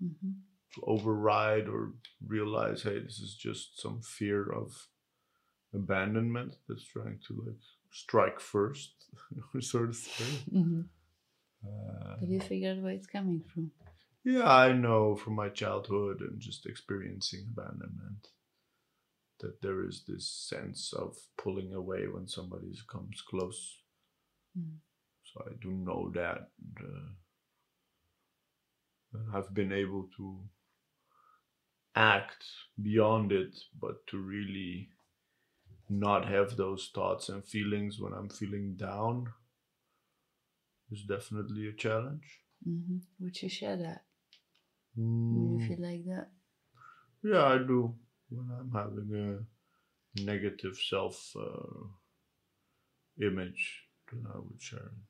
Hmm 0.00 0.30
to 0.30 0.47
override 0.86 1.68
or 1.68 1.92
realize 2.26 2.82
hey 2.82 2.98
this 3.00 3.18
is 3.20 3.34
just 3.34 3.80
some 3.80 4.00
fear 4.02 4.50
of 4.52 4.88
abandonment 5.74 6.56
that's 6.68 6.84
trying 6.84 7.18
to 7.26 7.42
like 7.46 7.56
strike 7.92 8.40
first, 8.40 8.92
sort 9.60 9.90
of 9.90 9.96
say. 9.96 10.24
hmm 10.50 10.82
Uh, 11.64 12.16
Have 12.20 12.28
you 12.28 12.40
figured 12.40 12.82
where 12.82 12.92
it's 12.92 13.06
coming 13.06 13.42
from? 13.52 13.70
yeah, 14.24 14.50
I 14.50 14.72
know 14.72 15.16
from 15.16 15.34
my 15.34 15.48
childhood 15.48 16.20
and 16.20 16.40
just 16.40 16.66
experiencing 16.66 17.46
abandonment 17.50 18.28
that 19.40 19.60
there 19.62 19.84
is 19.86 20.02
this 20.06 20.28
sense 20.28 20.92
of 20.92 21.16
pulling 21.36 21.72
away 21.72 22.06
when 22.08 22.26
somebody 22.26 22.72
comes 22.88 23.22
close. 23.22 23.82
Mm. 24.58 24.78
So 25.24 25.44
I 25.46 25.52
do 25.62 25.70
know 25.70 26.10
that. 26.14 26.50
And, 26.60 26.78
uh, 26.80 27.08
and 29.14 29.36
I've 29.36 29.54
been 29.54 29.72
able 29.72 30.08
to 30.16 30.40
act 31.98 32.46
beyond 32.80 33.32
it, 33.32 33.58
but 33.80 34.06
to 34.08 34.18
really 34.18 34.90
not 35.90 36.26
have 36.26 36.56
those 36.56 36.88
thoughts 36.94 37.28
and 37.28 37.44
feelings 37.46 38.00
when 38.00 38.14
I'm 38.14 38.30
feeling 38.30 38.74
down 38.76 39.34
is 40.90 41.02
definitely 41.04 41.66
a 41.66 41.72
challenge. 41.72 42.40
hmm 42.64 42.98
Would 43.18 43.42
you 43.42 43.48
share 43.48 43.76
that 43.78 44.04
when 45.30 45.50
you 45.52 45.58
Mm, 45.58 45.58
feel 45.58 45.80
like 45.80 46.04
that? 46.06 46.30
yeah, 47.22 47.44
I 47.44 47.58
do. 47.58 47.94
When 48.30 48.50
I'm 48.50 48.70
having 48.72 49.46
a 50.16 50.20
negative 50.22 50.76
self 50.78 51.34
uh, 51.36 51.88
image, 53.20 53.84
then 54.10 54.26
I 54.34 54.38
would 54.38 54.60
share 54.62 54.86
it. 54.86 55.07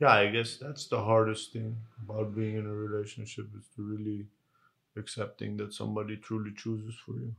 Yeah, 0.00 0.12
I 0.12 0.28
guess 0.30 0.56
that's 0.58 0.86
the 0.86 1.02
hardest 1.02 1.52
thing 1.52 1.76
about 2.02 2.34
being 2.34 2.56
in 2.56 2.66
a 2.66 2.72
relationship 2.72 3.46
is 3.58 3.66
to 3.74 3.82
really 3.82 4.26
accepting 4.96 5.56
that 5.56 5.74
somebody 5.74 6.16
truly 6.16 6.52
chooses 6.56 6.94
for 7.04 7.12
you. 7.14 7.34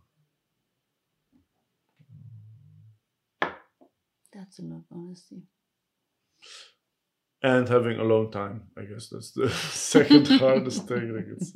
That's 4.33 4.59
enough 4.59 4.83
honesty. 4.91 5.43
And 7.41 7.67
having 7.69 7.99
a 7.99 8.03
long 8.03 8.29
time. 8.31 8.63
I 8.77 8.83
guess 8.83 9.07
that's 9.07 9.31
the 9.31 9.49
second 9.71 10.27
hardest 10.39 10.87
thing. 10.87 11.15
Like 11.15 11.27
it's, 11.29 11.53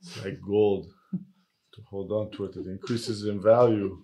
it's 0.00 0.24
like 0.24 0.40
gold. 0.40 0.86
To 1.74 1.82
hold 1.88 2.10
on 2.12 2.30
to 2.32 2.44
it, 2.46 2.56
it 2.56 2.66
increases 2.66 3.26
in 3.26 3.40
value. 3.42 4.02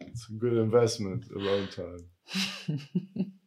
It's 0.00 0.28
a 0.30 0.32
good 0.32 0.54
investment, 0.54 1.26
a 1.34 1.38
long 1.38 1.68
time. 1.68 3.32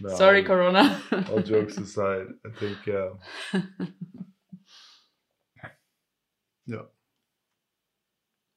No, 0.00 0.14
Sorry, 0.16 0.40
all- 0.40 0.46
Corona. 0.46 1.02
All 1.30 1.42
jokes 1.42 1.76
aside, 1.78 2.26
I 2.46 2.50
think 2.58 2.88
uh, 2.88 3.10
yeah, 6.66 6.86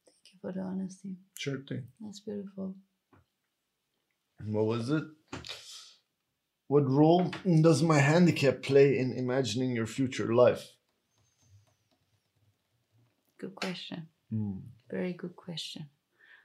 Thank 0.06 0.26
you 0.32 0.40
for 0.42 0.52
the 0.52 0.62
honesty. 0.62 1.16
sure 1.38 1.60
thing. 1.68 1.88
That's 2.00 2.20
beautiful. 2.22 2.76
What 4.46 4.66
was 4.66 4.90
it? 4.90 5.04
What 6.68 6.90
role 6.90 7.32
does 7.62 7.84
my 7.84 8.00
handicap 8.00 8.62
play 8.62 8.98
in 8.98 9.14
imagining 9.14 9.76
your 9.76 9.86
future 9.88 10.34
life? 10.34 10.64
Good 13.40 13.56
question. 13.56 14.08
Hmm. 14.30 14.60
Very 14.90 15.14
good 15.14 15.36
question. 15.36 15.90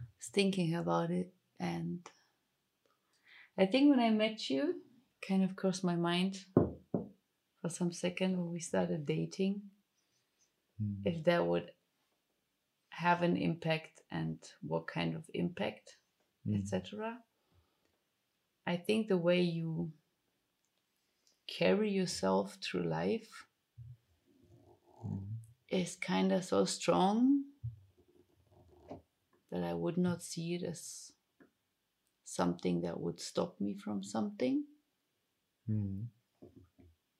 I 0.00 0.04
was 0.18 0.28
thinking 0.32 0.74
about 0.74 1.10
it, 1.10 1.32
and 1.60 2.00
I 3.58 3.66
think 3.66 3.90
when 3.90 4.00
I 4.00 4.10
met 4.10 4.48
you, 4.50 4.74
kind 5.26 5.42
of 5.44 5.56
crossed 5.56 5.84
my 5.84 5.96
mind 5.96 6.44
for 7.60 7.68
some 7.68 7.92
second 7.92 8.36
when 8.36 8.50
we 8.50 8.60
started 8.60 9.06
dating, 9.06 9.62
Hmm. 10.78 11.02
if 11.04 11.24
that 11.24 11.44
would 11.46 11.72
have 12.90 13.22
an 13.22 13.36
impact 13.36 14.02
and 14.10 14.38
what 14.62 14.86
kind 14.86 15.14
of 15.14 15.28
impact, 15.34 15.96
Hmm. 16.44 16.54
etc. 16.54 17.24
I 18.66 18.76
think 18.76 19.08
the 19.08 19.16
way 19.18 19.40
you 19.40 19.92
carry 21.46 21.90
yourself 21.90 22.58
through 22.62 22.84
life 22.84 23.46
Hmm. 25.02 25.18
is 25.68 25.96
kind 25.96 26.32
of 26.32 26.44
so 26.44 26.64
strong 26.64 27.44
that 29.50 29.64
I 29.64 29.74
would 29.74 29.96
not 29.96 30.22
see 30.22 30.54
it 30.54 30.62
as 30.62 31.12
something 32.24 32.82
that 32.82 33.00
would 33.00 33.18
stop 33.20 33.60
me 33.60 33.74
from 33.74 34.02
something. 34.02 34.64
Hmm. 35.68 36.04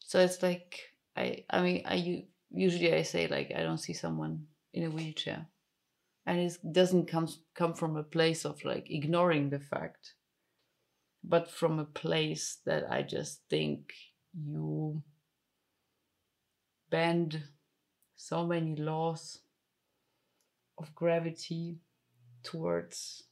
So 0.01 0.21
it's 0.21 0.43
like 0.43 0.81
I 1.17 1.45
I 1.51 1.61
mean 1.61 1.83
I 1.85 2.25
usually 2.51 2.95
I 2.95 3.03
say 3.03 3.29
like 3.29 3.53
I 3.55 3.63
don't 3.63 3.79
see 3.79 3.93
someone 3.93 4.47
in 4.73 4.85
a 4.85 4.91
wheelchair. 4.91 5.47
And 6.27 6.41
it 6.41 6.59
doesn't 6.73 7.07
come 7.07 7.29
come 7.55 7.75
from 7.75 7.97
a 7.97 8.03
place 8.03 8.45
of 8.45 8.65
like 8.65 8.91
ignoring 8.91 9.51
the 9.51 9.61
fact, 9.61 10.15
but 11.25 11.51
from 11.51 11.79
a 11.79 11.85
place 11.85 12.59
that 12.65 12.91
I 12.91 13.03
just 13.03 13.43
think 13.51 13.93
you 14.35 15.03
bend 16.91 17.43
so 18.17 18.47
many 18.47 18.77
laws 18.77 19.41
of 20.79 20.95
gravity 20.95 21.79
towards 22.43 23.25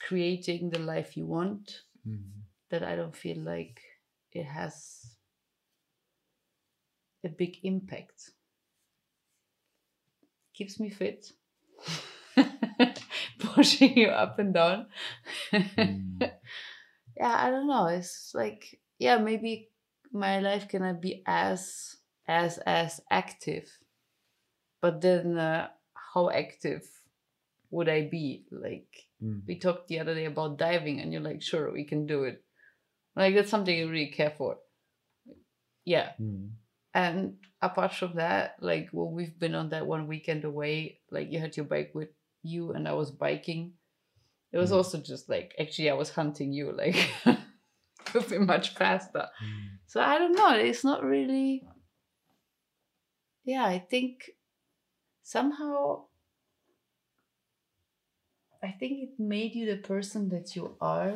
creating 0.00 0.70
the 0.70 0.78
life 0.78 1.16
you 1.16 1.26
want 1.26 1.82
Hmm. 2.04 2.47
That 2.70 2.82
I 2.82 2.96
don't 2.96 3.16
feel 3.16 3.38
like 3.38 3.80
it 4.32 4.44
has 4.44 5.14
a 7.24 7.28
big 7.28 7.58
impact. 7.64 8.30
Keeps 10.54 10.80
me 10.80 10.90
fit, 10.90 11.32
pushing 13.38 13.96
you 13.96 14.08
up 14.08 14.38
and 14.38 14.52
down. 14.52 14.86
Hmm. 15.50 16.18
yeah, 17.16 17.36
I 17.36 17.50
don't 17.50 17.68
know. 17.68 17.86
It's 17.86 18.32
like 18.34 18.80
yeah, 18.98 19.18
maybe 19.18 19.70
my 20.12 20.40
life 20.40 20.68
cannot 20.68 21.00
be 21.00 21.22
as 21.26 21.96
as 22.26 22.58
as 22.58 23.00
active, 23.10 23.70
but 24.80 25.00
then 25.00 25.38
uh, 25.38 25.68
how 26.14 26.30
active 26.30 26.86
would 27.70 27.88
I 27.88 28.08
be? 28.08 28.44
Like 28.50 29.06
Hmm. 29.20 29.40
we 29.48 29.58
talked 29.58 29.88
the 29.88 29.98
other 29.98 30.14
day 30.14 30.26
about 30.26 30.58
diving 30.58 31.00
and 31.00 31.12
you're 31.12 31.22
like 31.22 31.42
sure 31.42 31.72
we 31.72 31.82
can 31.84 32.06
do 32.06 32.22
it 32.24 32.44
like 33.18 33.34
that's 33.34 33.50
something 33.50 33.76
you 33.76 33.88
really 33.90 34.08
care 34.12 34.32
for. 34.38 34.58
Yeah. 35.84 36.12
Hmm. 36.16 36.46
and 36.94 37.36
apart 37.60 37.92
from 37.94 38.14
that 38.16 38.56
like 38.60 38.88
well 38.92 39.10
we've 39.10 39.38
been 39.38 39.54
on 39.54 39.70
that 39.70 39.86
one 39.86 40.06
weekend 40.06 40.44
away. 40.44 41.00
Like 41.10 41.30
you 41.32 41.38
had 41.40 41.56
your 41.56 41.66
bike 41.66 41.92
with 41.94 42.08
you 42.42 42.72
and 42.72 42.86
i 42.88 42.92
was 42.92 43.10
biking. 43.10 43.72
It 44.52 44.58
was 44.58 44.70
Mm. 44.70 44.76
also 44.76 44.98
just 44.98 45.28
like 45.28 45.54
actually 45.60 45.90
i 45.90 45.94
was 45.94 46.10
hunting 46.10 46.52
you 46.52 46.72
like 46.72 46.96
could 48.06 48.28
be 48.30 48.38
much 48.38 48.74
faster. 48.74 49.26
Hmm. 49.40 49.66
so 49.86 50.00
i 50.00 50.18
don't 50.18 50.32
know. 50.36 50.54
It's 50.56 50.84
not 50.84 51.02
really 51.04 51.64
yeah 53.44 53.64
i 53.64 53.78
think 53.78 54.30
somehow 55.22 56.04
i 58.62 58.70
think 58.78 58.92
it 59.04 59.14
made 59.18 59.54
you 59.54 59.64
the 59.66 59.80
person 59.80 60.28
that 60.30 60.54
you 60.56 60.76
are 60.80 61.14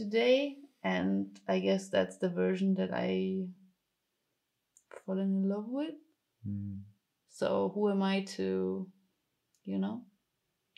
today 0.00 0.36
and 0.82 1.40
i 1.54 1.58
guess 1.66 1.88
that's 1.94 2.16
the 2.24 2.28
version 2.42 2.74
that 2.80 2.92
i 2.92 3.08
fallen 5.06 5.30
in 5.40 5.48
love 5.48 5.68
with 5.80 5.94
Hmm. 6.44 6.76
so 7.38 7.48
who 7.74 7.90
am 7.90 8.02
i 8.02 8.20
to 8.36 8.46
you 9.72 9.78
know 9.78 9.96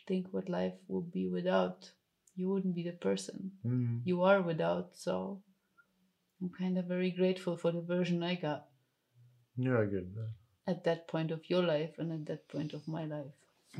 think 0.08 0.26
what 0.32 0.48
life 0.48 0.74
would 0.88 1.12
be 1.12 1.28
without 1.28 1.90
you 2.34 2.48
wouldn't 2.50 2.74
be 2.80 2.82
the 2.90 2.96
person 3.08 3.52
Hmm. 3.62 3.98
you 4.04 4.22
are 4.28 4.40
without. 4.42 4.96
So 5.04 5.14
I'm 6.40 6.50
kind 6.58 6.78
of 6.78 6.86
very 6.86 7.10
grateful 7.18 7.56
for 7.62 7.70
the 7.76 7.82
version 7.94 8.22
I 8.30 8.34
got 8.46 8.62
Yeah, 9.56 9.78
I 9.82 9.84
get 9.94 10.08
that. 10.16 10.32
at 10.72 10.82
that 10.88 11.06
point 11.12 11.30
of 11.36 11.48
your 11.52 11.62
life 11.62 11.94
and 11.98 12.10
at 12.16 12.24
that 12.30 12.48
point 12.54 12.72
of 12.78 12.88
my 12.96 13.04
life. 13.04 13.36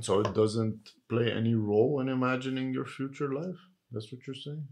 So 0.08 0.20
it 0.20 0.32
doesn't 0.40 0.90
play 1.08 1.32
any 1.32 1.54
role 1.54 1.99
in 2.02 2.08
imagining 2.08 2.72
your 2.78 2.87
future 2.99 3.32
life. 3.40 3.61
That's 3.90 4.12
what 4.12 4.26
you're 4.26 4.42
saying. 4.46 4.68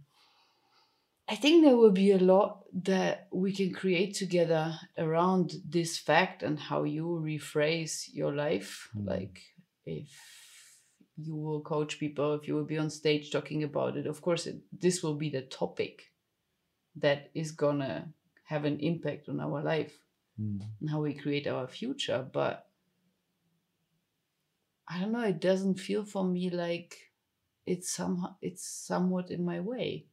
I 1.30 1.36
think 1.36 1.62
there 1.62 1.76
will 1.76 1.92
be 1.92 2.10
a 2.10 2.18
lot 2.18 2.64
that 2.84 3.28
we 3.32 3.52
can 3.52 3.72
create 3.72 4.14
together 4.14 4.74
around 4.98 5.54
this 5.64 5.96
fact 5.96 6.42
and 6.42 6.58
how 6.58 6.82
you 6.82 7.04
rephrase 7.24 8.08
your 8.12 8.34
life. 8.34 8.88
Mm. 8.96 9.06
Like 9.06 9.40
if 9.86 10.08
you 11.16 11.36
will 11.36 11.60
coach 11.60 12.00
people, 12.00 12.34
if 12.34 12.48
you 12.48 12.54
will 12.54 12.64
be 12.64 12.78
on 12.78 12.90
stage 12.90 13.30
talking 13.30 13.62
about 13.62 13.96
it, 13.96 14.06
of 14.06 14.20
course, 14.20 14.46
it, 14.46 14.56
this 14.76 15.02
will 15.02 15.14
be 15.14 15.30
the 15.30 15.42
topic 15.42 16.12
that 16.96 17.30
is 17.34 17.52
gonna 17.52 18.08
have 18.44 18.64
an 18.64 18.80
impact 18.80 19.28
on 19.28 19.40
our 19.40 19.62
life. 19.62 19.96
Hmm. 20.40 20.58
and 20.80 20.88
how 20.88 21.02
we 21.02 21.12
create 21.12 21.46
our 21.46 21.66
future 21.66 22.26
but 22.32 22.68
i 24.88 24.98
don't 24.98 25.12
know 25.12 25.24
it 25.24 25.40
doesn't 25.40 25.78
feel 25.78 26.04
for 26.04 26.24
me 26.24 26.48
like 26.48 26.96
it's 27.66 27.90
somehow 27.90 28.34
it's 28.40 28.64
somewhat 28.64 29.30
in 29.30 29.44
my 29.44 29.60
way 29.60 30.06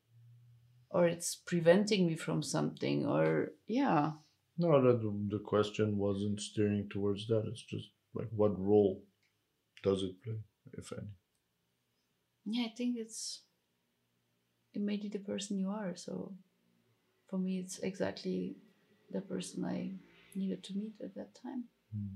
or 0.90 1.08
it's 1.08 1.36
preventing 1.36 2.08
me 2.08 2.16
from 2.16 2.42
something 2.44 3.06
or 3.06 3.52
yeah 3.68 4.12
No, 4.58 4.82
that 4.82 5.02
the 5.30 5.40
question 5.40 5.98
wasn't 5.98 6.40
steering 6.42 6.90
towards 6.90 7.28
that. 7.28 7.44
It's 7.48 7.62
just 7.64 7.90
like 8.14 8.30
what 8.32 8.58
role 8.60 9.04
does 9.84 10.02
it 10.04 10.22
play, 10.24 10.40
if 10.74 10.92
any? 10.94 11.12
Yeah, 12.46 12.66
I 12.66 12.74
think 12.78 12.98
it's 12.98 13.44
it 14.74 14.82
made 14.82 15.04
you 15.04 15.10
the 15.10 15.20
person 15.20 15.60
you 15.60 15.70
are. 15.70 15.96
So 15.96 16.34
for 17.30 17.38
me, 17.40 17.60
it's 17.60 17.80
exactly 17.80 18.56
the 19.12 19.22
person 19.22 19.66
I 19.66 19.94
needed 20.36 20.64
to 20.66 20.74
meet 20.74 20.96
at 21.04 21.16
that 21.16 21.36
time. 21.36 21.66
Mm. 21.96 22.16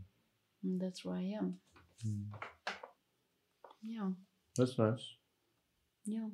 And 0.63 0.81
that's 0.81 1.03
where 1.05 1.17
I 1.17 1.27
am. 1.39 1.59
Mm. 2.05 2.25
Yeah, 3.83 4.09
That's 4.57 4.77
nice. 4.77 5.05
yeah. 6.05 6.29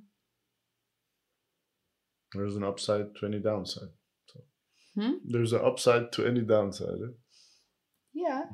There's 2.33 2.55
an 2.55 2.63
upside 2.63 3.15
to 3.15 3.25
any 3.25 3.39
downside. 3.39 3.89
So 4.27 4.39
Hmm? 4.95 5.13
there's 5.25 5.53
an 5.53 5.61
upside 5.63 6.11
to 6.13 6.25
any 6.25 6.41
downside. 6.41 6.99
Eh? 7.07 7.13
Yeah. 8.13 8.45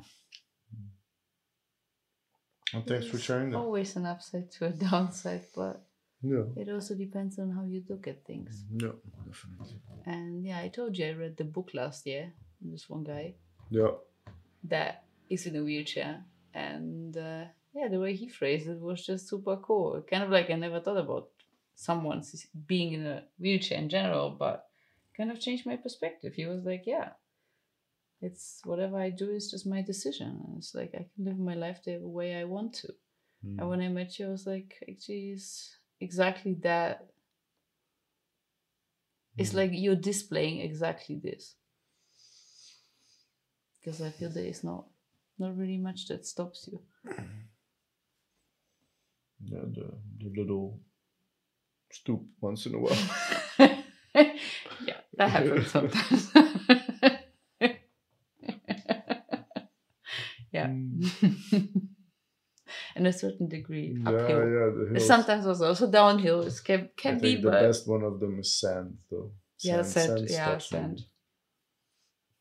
And 2.72 2.86
thanks 2.86 3.06
for 3.06 3.18
sharing 3.18 3.50
that. 3.50 3.58
Always 3.58 3.94
an 3.96 4.06
upside 4.06 4.50
to 4.52 4.66
a 4.66 4.70
downside, 4.70 5.46
but 5.54 5.84
Yeah. 6.22 6.44
it 6.56 6.68
also 6.68 6.94
depends 6.94 7.38
on 7.38 7.50
how 7.50 7.64
you 7.64 7.84
look 7.88 8.06
at 8.08 8.24
things. 8.24 8.64
Yeah, 8.70 8.92
definitely. 9.26 9.80
And 10.06 10.44
yeah, 10.44 10.58
I 10.60 10.68
told 10.68 10.96
you 10.96 11.06
I 11.06 11.12
read 11.12 11.36
the 11.36 11.44
book 11.44 11.70
last 11.74 12.06
year. 12.06 12.32
This 12.60 12.88
one 12.88 13.04
guy 13.04 13.34
Yeah. 13.70 13.92
that 14.64 15.04
is 15.28 15.46
in 15.46 15.56
a 15.56 15.62
wheelchair, 15.62 16.24
and 16.54 17.16
uh, 17.16 17.44
yeah, 17.74 17.88
the 17.88 18.00
way 18.00 18.14
he 18.16 18.28
phrased 18.28 18.68
it 18.68 18.80
was 18.80 19.04
just 19.06 19.28
super 19.28 19.56
cool. 19.58 20.02
Kind 20.02 20.22
of 20.24 20.30
like 20.30 20.50
I 20.50 20.54
never 20.54 20.80
thought 20.80 20.96
about 20.96 21.28
someone 21.74 22.18
s- 22.18 22.46
being 22.66 22.92
in 22.92 23.06
a 23.06 23.24
wheelchair 23.38 23.78
in 23.78 23.88
general, 23.88 24.30
but 24.30 24.66
kind 25.16 25.30
of 25.30 25.40
changed 25.40 25.66
my 25.66 25.76
perspective. 25.76 26.34
He 26.34 26.46
was 26.46 26.64
like, 26.64 26.84
yeah. 26.86 27.10
It's 28.20 28.60
whatever 28.64 28.96
I 28.98 29.10
do 29.10 29.30
is 29.30 29.50
just 29.50 29.66
my 29.66 29.82
decision. 29.82 30.40
And 30.46 30.58
it's 30.58 30.74
like 30.74 30.92
I 30.94 31.06
can 31.14 31.24
live 31.24 31.38
my 31.38 31.54
life 31.54 31.80
the 31.84 31.98
way 31.98 32.34
I 32.36 32.44
want 32.44 32.72
to. 32.74 32.88
Mm. 33.44 33.58
And 33.58 33.68
when 33.68 33.80
I 33.80 33.88
met 33.88 34.18
you, 34.18 34.26
I 34.26 34.30
was 34.30 34.46
like, 34.46 34.74
actually, 34.90 35.32
it's 35.32 35.76
exactly 36.00 36.54
that. 36.62 37.06
It's 39.36 39.50
Mm. 39.52 39.56
like 39.56 39.70
you're 39.74 39.96
displaying 39.96 40.60
exactly 40.60 41.16
this. 41.16 41.56
Because 43.80 44.00
I 44.00 44.10
feel 44.10 44.30
there 44.30 44.46
is 44.46 44.64
not 44.64 44.86
not 45.38 45.56
really 45.56 45.78
much 45.78 46.06
that 46.08 46.24
stops 46.26 46.68
you. 46.70 46.80
Yeah, 49.46 49.60
the, 49.74 49.90
the 50.20 50.40
little 50.40 50.80
stoop 51.94 52.22
once 52.40 52.66
in 52.66 52.74
a 52.74 52.78
while. 52.78 52.96
yeah, 53.58 55.00
that 55.16 55.30
happens 55.30 55.70
sometimes. 55.70 56.30
yeah. 60.52 60.66
Hmm. 60.66 61.04
In 62.96 63.06
a 63.06 63.12
certain 63.12 63.48
degree, 63.48 63.96
yeah, 63.98 64.10
uphill. 64.10 64.38
yeah. 64.38 64.70
The 64.76 64.88
hills. 64.92 65.06
Sometimes 65.06 65.46
also, 65.46 65.66
also 65.66 65.90
downhill. 65.90 66.42
It 66.42 66.60
can, 66.64 66.80
I 66.80 66.88
can 66.96 67.18
be, 67.18 67.32
think 67.32 67.42
the 67.44 67.50
but 67.50 67.60
best 67.62 67.88
one 67.88 68.02
of 68.02 68.20
them 68.20 68.38
is 68.38 68.58
sand, 68.58 68.98
though. 69.10 69.32
yeah, 69.60 69.82
sand, 69.82 70.28
yeah, 70.28 70.58
stops 70.58 70.72
me. 70.72 70.78
sand. 70.78 71.00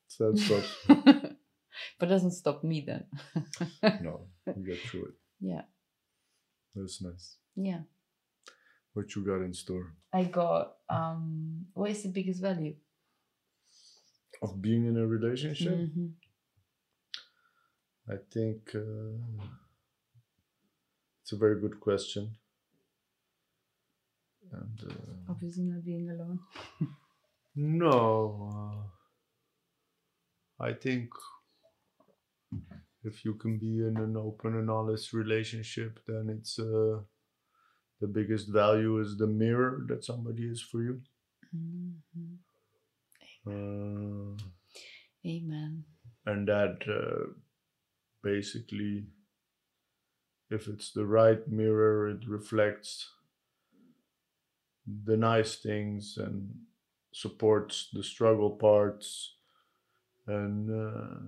Sand 0.07 0.39
stops. 0.39 0.77
but 1.99 2.09
doesn't 2.09 2.31
stop 2.31 2.63
me 2.63 2.85
then. 2.85 3.05
no, 4.01 4.27
you 4.47 4.65
get 4.65 4.79
through 4.81 5.05
it. 5.05 5.15
Yeah, 5.39 5.61
That's 6.75 7.01
nice. 7.01 7.37
yeah. 7.55 7.81
What 8.93 9.15
you 9.15 9.25
got 9.25 9.41
in 9.41 9.53
store? 9.53 9.93
I 10.13 10.23
got 10.25 10.77
um 10.89 11.65
what 11.73 11.89
is 11.91 12.03
the 12.03 12.09
biggest 12.09 12.41
value? 12.41 12.75
Of 14.41 14.61
being 14.61 14.85
in 14.85 14.97
a 14.97 15.07
relationship? 15.07 15.73
Mhm. 15.73 16.13
I 18.07 18.17
think 18.31 18.75
uh, 18.75 19.15
it's 21.21 21.31
a 21.31 21.37
very 21.37 21.59
good 21.61 21.79
question. 21.79 22.35
And 24.51 24.83
uh, 24.85 25.31
Obviously 25.31 25.63
not 25.63 25.85
being 25.85 26.09
alone. 26.09 26.39
no, 27.55 28.89
uh, 30.59 30.63
I 30.63 30.73
think 30.73 31.09
if 33.03 33.23
you 33.25 33.35
can 33.35 33.57
be 33.57 33.79
in 33.87 33.97
an 33.97 34.17
open 34.17 34.55
and 34.57 34.69
honest 34.69 35.13
relationship, 35.13 35.99
then 36.05 36.29
it's 36.29 36.59
uh, 36.59 36.99
the 38.01 38.07
biggest 38.07 38.49
value 38.49 38.99
is 38.99 39.17
the 39.17 39.27
mirror 39.27 39.85
that 39.87 40.03
somebody 40.03 40.43
is 40.45 40.61
for 40.61 40.81
you. 40.83 41.01
Mhm. 41.55 42.39
Uh, 43.45 44.35
Amen. 45.25 45.85
and 46.25 46.47
that 46.47 46.79
uh, 46.87 47.31
basically 48.23 49.05
if 50.49 50.67
it's 50.69 50.91
the 50.93 51.05
right 51.05 51.47
mirror 51.49 52.07
it 52.07 52.25
reflects 52.27 53.09
the 55.05 55.17
nice 55.17 55.57
things 55.57 56.17
and 56.17 56.49
supports 57.13 57.89
the 57.93 58.03
struggle 58.03 58.51
parts 58.51 59.35
and 60.27 60.69
uh, 60.71 61.19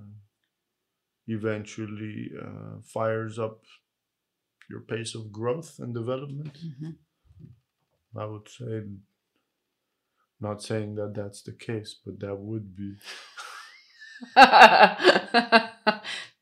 eventually 1.28 2.32
uh, 2.42 2.80
fires 2.84 3.40
up 3.40 3.62
your 4.70 4.82
pace 4.82 5.16
of 5.16 5.32
growth 5.32 5.80
and 5.80 5.94
development 5.94 6.58
Mhm. 6.70 6.96
i 8.18 8.26
would 8.26 8.48
say 8.50 8.84
not 10.40 10.62
saying 10.62 10.96
that 10.96 11.14
that's 11.16 11.42
the 11.44 11.54
case 11.54 11.92
but 12.06 12.20
that 12.20 12.36
would 12.36 12.76
be 12.76 12.96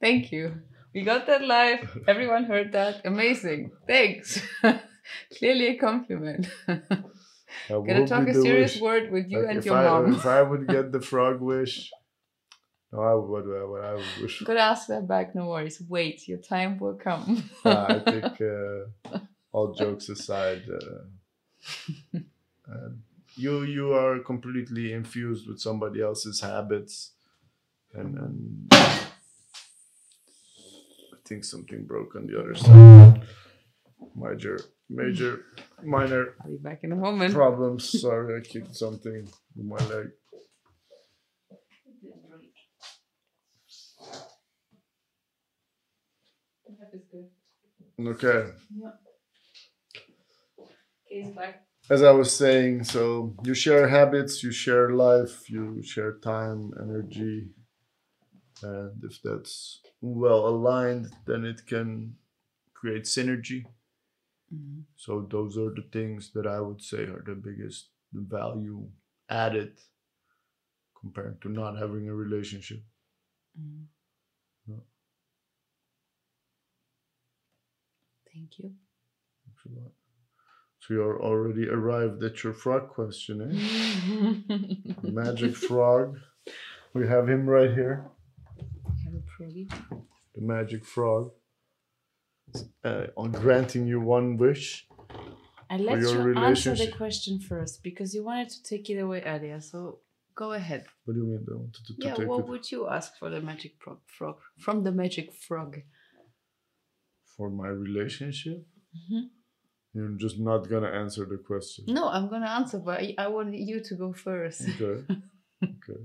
Thank 0.02 0.32
you. 0.32 0.62
We 0.94 1.02
got 1.04 1.26
that 1.28 1.44
live. 1.44 1.98
Everyone 2.08 2.44
heard 2.46 2.72
that. 2.74 3.02
Amazing. 3.06 3.72
Thanks. 3.88 4.42
Clearly 5.38 5.68
a 5.70 5.78
compliment. 5.78 6.48
Gonna 7.70 8.08
talk 8.08 8.28
a 8.28 8.34
serious 8.34 8.74
wish. 8.76 8.82
word 8.82 9.12
with 9.12 9.26
you 9.30 9.40
Like, 9.42 9.56
and 9.56 9.66
your 9.66 9.76
I, 9.78 9.84
mom. 9.86 10.14
If 10.14 10.26
I 10.26 10.42
would 10.44 10.68
get 10.68 10.92
the 10.92 11.02
frog 11.02 11.42
wish, 11.42 11.90
no, 12.94 13.02
I 13.02 13.14
would. 13.16 13.48
What, 13.48 13.70
what 13.70 13.84
I 13.84 13.94
wish. 14.22 14.44
Ask 14.48 14.88
that 14.88 15.08
back. 15.08 15.34
No 15.34 15.48
worries. 15.48 15.82
Wait, 15.90 16.28
your 16.28 16.38
time 16.38 16.78
will 16.78 16.94
come. 16.94 17.50
Uh, 17.66 17.86
I 17.90 18.00
think, 18.12 18.42
uh, 18.42 19.18
all 19.52 19.74
jokes 19.74 20.10
aside, 20.10 20.64
uh, 20.70 22.18
uh, 22.72 22.90
you 23.36 23.64
you 23.64 23.94
are 23.94 24.20
completely 24.20 24.94
infused 24.94 25.48
with 25.48 25.60
somebody 25.60 26.02
else's 26.02 26.42
habits, 26.42 27.14
and 27.94 28.18
and 28.18 28.68
I 28.72 29.08
think 31.26 31.44
something 31.46 31.86
broke 31.86 32.16
on 32.16 32.28
the 32.28 32.40
other 32.40 32.54
side. 32.56 33.24
Major, 34.16 34.60
major, 34.90 35.46
minor 35.82 36.36
I'll 36.44 36.52
be 36.52 36.58
back 36.58 36.84
in 36.84 36.92
a 36.92 36.96
moment. 36.96 37.34
problems. 37.34 38.02
Sorry, 38.02 38.38
I 38.38 38.42
kicked 38.42 38.76
something 38.76 39.28
with 39.56 39.66
my 39.66 39.78
leg. 39.88 40.12
Is 46.94 47.04
good. 47.12 47.30
Okay. 48.00 48.52
Yeah. 48.76 48.92
Case 51.08 51.34
as 51.90 52.02
I 52.04 52.12
was 52.12 52.36
saying, 52.36 52.84
so 52.86 53.36
you 53.44 53.54
share 53.54 53.88
habits, 53.88 54.44
you 54.44 54.52
share 54.52 54.90
life, 54.92 55.50
you 55.50 55.82
share 55.84 56.18
time, 56.20 56.72
energy, 56.82 57.50
and 58.62 59.04
if 59.04 59.22
that's 59.24 59.82
well 60.02 60.48
aligned, 60.48 61.12
then 61.26 61.46
it 61.46 61.66
can 61.66 62.16
create 62.74 63.04
synergy. 63.04 63.66
Mhm. 64.54 64.86
So 64.96 65.22
those 65.30 65.58
are 65.58 65.72
the 65.74 65.88
things 65.92 66.32
that 66.34 66.48
I 66.48 66.62
would 66.62 66.82
say 66.82 67.04
are 67.06 67.24
the 67.26 67.36
biggest 67.36 67.90
value 68.14 68.90
added 69.30 69.80
compared 71.00 71.40
to 71.42 71.50
not 71.50 71.78
having 71.78 72.08
a 72.10 72.16
relationship. 72.16 72.82
Mhm. 73.60 73.88
Yeah. 74.68 74.82
Thank 78.34 78.58
you. 78.60 78.74
So 80.80 80.94
you're 80.94 81.22
already 81.22 81.70
arrived 81.70 82.24
at 82.24 82.44
your 82.44 82.54
frog 82.54 82.90
question, 82.90 83.36
eh? 83.42 85.02
Magic 85.04 85.56
frog. 85.56 86.20
We 86.94 87.08
have 87.08 87.30
him 87.30 87.48
right 87.48 87.74
here. 87.74 88.06
Have 89.06 89.14
a 89.14 89.44
proggy. 89.44 89.72
the 90.36 90.42
magic 90.42 90.84
frog 90.86 91.32
uh, 92.84 93.06
on 93.16 93.32
granting 93.32 93.88
you 93.88 94.00
one 94.02 94.38
wish. 94.38 94.88
I 95.70 95.78
let 95.78 96.00
you 96.00 96.38
answer 96.38 96.76
the 96.76 96.92
question 96.92 97.40
first 97.40 97.82
because 97.82 98.14
you 98.14 98.24
wanted 98.24 98.50
to 98.50 98.64
take 98.64 98.90
it 98.90 99.00
away 99.00 99.24
earlier. 99.24 99.62
So 99.62 100.00
go 100.36 100.52
ahead. 100.54 100.86
What 101.06 101.14
do 101.14 101.22
you 101.22 101.28
mean? 101.28 101.46
I 101.50 101.56
wanted 101.56 101.86
to, 101.86 101.96
to 101.96 102.06
Yeah, 102.06 102.28
what 102.28 102.42
it 102.42 102.48
would 102.48 102.72
you 102.72 102.90
ask 102.90 103.18
for 103.18 103.30
the 103.30 103.42
magic 103.42 103.74
frog, 103.80 104.00
frog 104.06 104.38
from 104.60 104.84
the 104.84 104.92
magic 104.92 105.34
frog? 105.34 105.82
For 107.36 107.50
my 107.50 107.68
relationship. 107.70 108.66
Mhm. 108.96 109.30
You're 109.94 110.18
just 110.26 110.40
not 110.40 110.68
gonna 110.70 110.90
answer 111.04 111.26
the 111.26 111.38
question. 111.38 111.86
No, 111.88 112.08
I'm 112.10 112.28
gonna 112.30 112.50
answer, 112.60 112.80
but 112.80 113.00
I- 113.02 113.16
I 113.18 113.28
want 113.28 113.54
you 113.54 113.80
to 113.88 113.96
go 113.96 114.14
first. 114.14 114.62
Okay. 114.70 114.98
okay. 115.64 116.02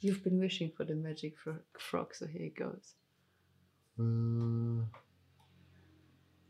You've 0.00 0.22
been 0.22 0.38
wishing 0.38 0.70
for 0.76 0.84
the 0.84 0.94
magic 0.94 1.32
fro- 1.42 1.64
frog, 1.78 2.14
so 2.14 2.26
here 2.26 2.46
it 2.50 2.56
goes. 2.64 2.86
Uh, 3.98 4.84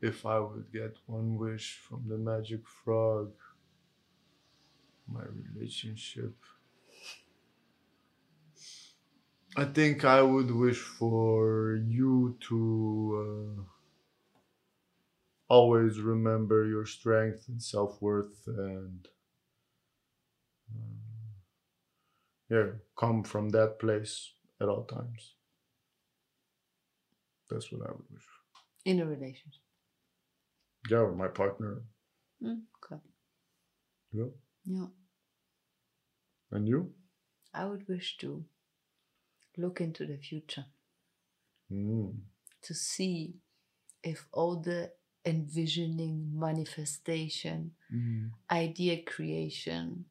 if 0.01 0.27
I 0.27 0.39
would 0.41 0.69
get 0.73 0.95
one 1.07 1.37
wish 1.39 1.67
from 1.87 2.01
the 2.09 2.19
magic 2.19 2.63
frog, 2.85 3.33
my 5.07 5.25
relationship. 5.41 6.35
I 9.57 9.65
think 9.67 10.05
I 10.05 10.21
would 10.23 10.51
wish 10.51 10.81
for 10.81 11.77
you 11.77 12.37
to 12.49 12.59
uh, 13.23 13.63
always 15.49 16.01
remember 16.01 16.67
your 16.67 16.87
strength 16.87 17.49
and 17.49 17.63
self 17.63 18.01
worth 18.01 18.43
and 18.47 19.09
um, 20.75 20.99
yeah, 22.51 22.67
come 22.99 23.23
from 23.23 23.51
that 23.51 23.79
place 23.79 24.33
at 24.61 24.69
all 24.69 24.85
times. 24.85 25.35
That's 27.51 27.71
what 27.71 27.87
I 27.89 27.93
would 27.93 28.11
wish. 28.11 28.25
In 28.85 29.01
a 29.01 29.07
relationship. 29.07 29.63
Yeah, 30.91 31.03
with 31.03 31.17
my 31.17 31.29
partner. 31.29 31.83
Mm, 32.43 32.63
okay. 32.85 33.01
Yeah. 34.13 34.25
Yeah. 34.65 34.87
And 36.51 36.69
you? 36.69 36.93
I 37.53 37.65
would 37.67 37.89
wish 37.89 38.17
to 38.19 38.45
look 39.57 39.81
into 39.81 40.07
the 40.07 40.17
future 40.19 40.67
Mm. 41.73 42.21
to 42.63 42.75
see 42.75 43.37
if 44.03 44.27
all 44.33 44.61
the 44.61 44.93
envisioning, 45.25 46.31
manifestation, 46.39 47.73
idea 48.51 49.03
creation, 49.03 50.05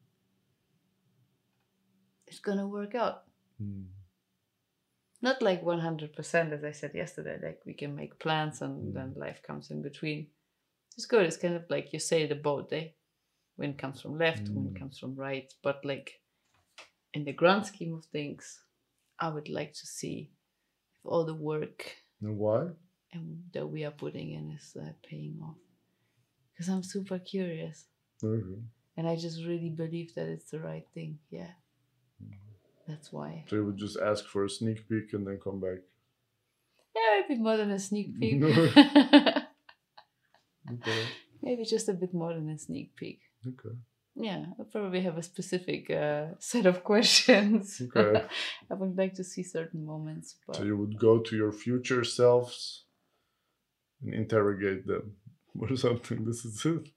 it's 2.26 2.40
gonna 2.40 2.66
work 2.66 2.94
out. 2.94 3.24
Mm. 3.62 3.86
Not 5.22 5.40
like 5.42 5.62
100%, 5.62 6.52
as 6.52 6.64
I 6.64 6.72
said 6.72 6.94
yesterday, 6.94 7.38
like 7.42 7.62
we 7.64 7.72
can 7.74 7.94
make 7.96 8.18
plans 8.18 8.60
and 8.62 8.94
then 8.94 9.14
life 9.16 9.42
comes 9.42 9.70
in 9.70 9.80
between. 9.82 10.28
It's 10.96 11.06
good. 11.06 11.24
It's 11.26 11.36
kind 11.38 11.54
of 11.54 11.68
like 11.70 11.92
you 11.92 11.98
say 11.98 12.26
the 12.26 12.34
boat, 12.34 12.72
eh? 12.72 12.88
Wind 13.56 13.78
comes 13.78 14.00
from 14.00 14.18
left, 14.18 14.48
wind 14.50 14.74
Mm. 14.74 14.78
comes 14.78 14.98
from 14.98 15.14
right. 15.14 15.52
But 15.62 15.84
like 15.84 16.20
in 17.14 17.24
the 17.24 17.32
grand 17.32 17.66
scheme 17.66 17.94
of 17.94 18.04
things, 18.06 18.60
I 19.18 19.28
would 19.28 19.48
like 19.48 19.72
to 19.74 19.86
see 19.86 20.32
if 20.94 21.06
all 21.06 21.24
the 21.24 21.34
work 21.34 21.96
And 22.20 22.38
why? 22.38 22.70
And 23.14 23.44
that 23.52 23.66
we 23.66 23.84
are 23.84 23.90
putting 23.92 24.32
in 24.32 24.50
is 24.50 24.76
uh, 24.78 24.92
paying 25.08 25.38
off. 25.42 25.56
Because 26.52 26.68
I'm 26.68 26.82
super 26.82 27.18
curious, 27.18 27.86
Okay. 28.22 28.60
and 28.96 29.08
I 29.08 29.16
just 29.16 29.44
really 29.44 29.70
believe 29.70 30.14
that 30.14 30.28
it's 30.28 30.50
the 30.50 30.60
right 30.60 30.86
thing. 30.94 31.18
Yeah, 31.30 31.50
that's 32.86 33.12
why. 33.12 33.44
So 33.48 33.56
you 33.56 33.64
would 33.66 33.76
just 33.78 33.98
ask 33.98 34.24
for 34.26 34.44
a 34.44 34.50
sneak 34.50 34.88
peek 34.88 35.12
and 35.14 35.26
then 35.26 35.38
come 35.42 35.60
back. 35.60 35.78
Yeah, 36.94 37.22
maybe 37.28 37.40
more 37.40 37.56
than 37.56 37.70
a 37.72 37.78
sneak 37.78 38.08
peek. 38.20 38.42
Okay. 40.72 41.06
maybe 41.42 41.64
just 41.64 41.88
a 41.88 41.92
bit 41.92 42.14
more 42.14 42.32
than 42.34 42.48
a 42.50 42.58
sneak 42.58 42.94
peek. 42.96 43.20
Okay. 43.46 43.76
Yeah, 44.16 44.46
I 44.60 44.62
probably 44.70 45.00
have 45.02 45.18
a 45.18 45.22
specific 45.22 45.90
uh, 45.90 46.26
set 46.38 46.66
of 46.66 46.84
questions. 46.92 47.82
Okay. 47.84 48.22
I 48.70 48.74
would 48.74 48.96
like 48.96 49.14
to 49.14 49.24
see 49.24 49.42
certain 49.42 49.84
moments, 49.84 50.36
but 50.46 50.56
So 50.56 50.62
you 50.62 50.76
would 50.76 50.98
go 50.98 51.18
to 51.18 51.36
your 51.36 51.52
future 51.52 52.04
selves 52.04 52.83
and 54.04 54.14
interrogate 54.14 54.86
them 54.86 55.16
or 55.58 55.76
something. 55.76 56.24
This 56.24 56.44
is 56.44 56.64
it. 56.64 56.88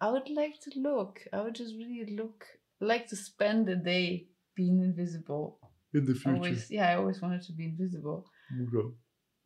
I 0.00 0.10
would 0.10 0.28
like 0.28 0.60
to 0.62 0.78
look. 0.80 1.20
I 1.32 1.40
would 1.42 1.54
just 1.54 1.74
really 1.74 2.16
look. 2.16 2.44
like 2.80 3.06
to 3.08 3.16
spend 3.16 3.66
the 3.66 3.76
day 3.76 4.26
being 4.54 4.82
invisible. 4.82 5.58
In 5.94 6.04
the 6.04 6.14
future. 6.14 6.34
Always, 6.34 6.70
yeah, 6.70 6.90
I 6.90 6.96
always 6.96 7.22
wanted 7.22 7.42
to 7.42 7.52
be 7.52 7.64
invisible. 7.64 8.26
Okay. 8.52 8.88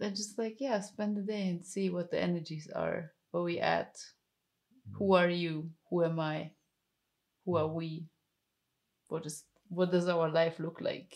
And 0.01 0.17
just 0.17 0.39
like, 0.39 0.57
yeah, 0.59 0.81
spend 0.81 1.17
the 1.17 1.23
day 1.23 1.49
and 1.49 1.65
see 1.65 1.91
what 1.91 2.11
the 2.11 2.21
energies 2.21 2.69
are, 2.75 3.13
where 3.31 3.43
we 3.43 3.61
at. 3.61 3.97
Who 4.95 5.15
are 5.15 5.29
you? 5.29 5.71
Who 5.89 6.05
am 6.05 6.19
I? 6.19 6.51
Who 7.45 7.57
are 7.57 7.69
we? 7.69 8.07
What 9.09 9.27
is 9.27 9.45
what 9.69 9.93
does 9.93 10.09
our 10.09 10.29
life 10.29 10.59
look 10.59 10.81
like? 10.81 11.15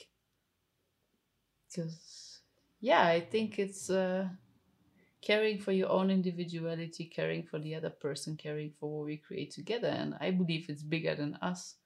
Because 1.67 2.41
yeah, 2.81 3.03
I 3.05 3.21
think 3.21 3.59
it's 3.59 3.91
uh, 3.91 4.29
caring 5.25 5.59
for 5.59 5.73
your 5.73 5.89
own 5.89 6.11
individuality, 6.11 7.07
caring 7.07 7.43
for 7.43 7.59
the 7.59 7.75
other 7.75 7.91
person, 7.91 8.37
caring 8.37 8.73
for 8.79 8.91
what 8.99 9.07
we 9.07 9.17
create 9.17 9.51
together, 9.51 9.89
and 9.89 10.15
I 10.21 10.31
believe 10.31 10.69
it's 10.69 10.83
bigger 10.83 11.15
than 11.15 11.35
us. 11.37 11.77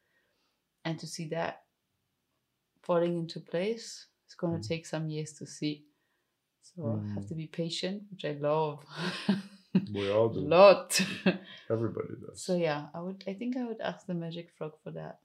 And 0.84 0.98
to 0.98 1.06
see 1.06 1.28
that 1.28 1.62
falling 2.82 3.16
into 3.18 3.40
place, 3.40 4.06
it's 4.26 4.34
going 4.34 4.54
to 4.54 4.58
Mm. 4.60 4.68
take 4.68 4.86
some 4.86 5.08
years 5.08 5.32
to 5.34 5.46
see. 5.46 5.86
So 6.62 6.82
I 6.86 7.14
have 7.14 7.24
Mm. 7.24 7.28
to 7.28 7.34
be 7.34 7.46
patient, 7.46 8.02
which 8.10 8.24
I 8.24 8.32
love. 8.32 8.84
We 9.94 10.10
all 10.10 10.28
do. 10.28 10.40
lot. 10.40 11.00
Everybody 11.70 12.14
does. 12.26 12.42
so 12.42 12.56
yeah, 12.56 12.88
I 12.94 13.00
would. 13.00 13.22
I 13.26 13.34
think 13.34 13.56
I 13.56 13.64
would 13.64 13.80
ask 13.80 14.06
the 14.06 14.14
magic 14.14 14.50
frog 14.50 14.72
for 14.82 14.90
that 14.92 15.20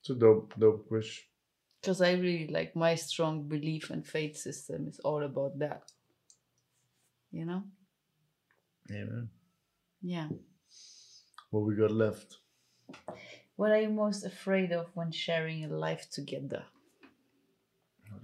It's 0.00 0.10
a 0.10 0.14
dope, 0.14 0.54
dope 0.58 0.90
wish. 0.90 1.28
Because 1.82 2.00
I 2.00 2.12
really 2.12 2.46
like 2.46 2.76
my 2.76 2.94
strong 2.94 3.48
belief 3.48 3.90
and 3.90 4.06
faith 4.06 4.36
system 4.36 4.86
is 4.86 5.00
all 5.00 5.24
about 5.24 5.58
that. 5.58 5.90
You 7.32 7.44
know? 7.44 7.64
Amen. 8.90 9.28
Yeah. 10.00 10.28
What 11.50 11.66
we 11.66 11.74
got 11.74 11.90
left? 11.90 12.36
What 13.56 13.72
are 13.72 13.80
you 13.80 13.90
most 13.90 14.24
afraid 14.24 14.72
of 14.72 14.86
when 14.94 15.10
sharing 15.10 15.64
a 15.64 15.68
life 15.68 16.08
together? 16.10 16.64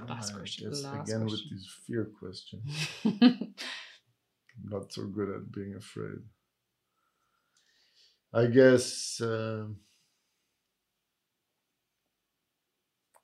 Last 0.08 0.36
question, 0.36 0.68
Yes, 0.70 0.84
last 0.84 1.08
again 1.08 1.24
with 1.24 1.32
question. 1.32 1.50
these 1.50 1.68
fear 1.86 2.04
questions. 2.18 2.88
I'm 3.04 3.54
not 4.64 4.92
so 4.92 5.06
good 5.06 5.30
at 5.30 5.50
being 5.50 5.74
afraid. 5.74 6.20
I 8.32 8.46
guess 8.46 9.20
um 9.22 9.76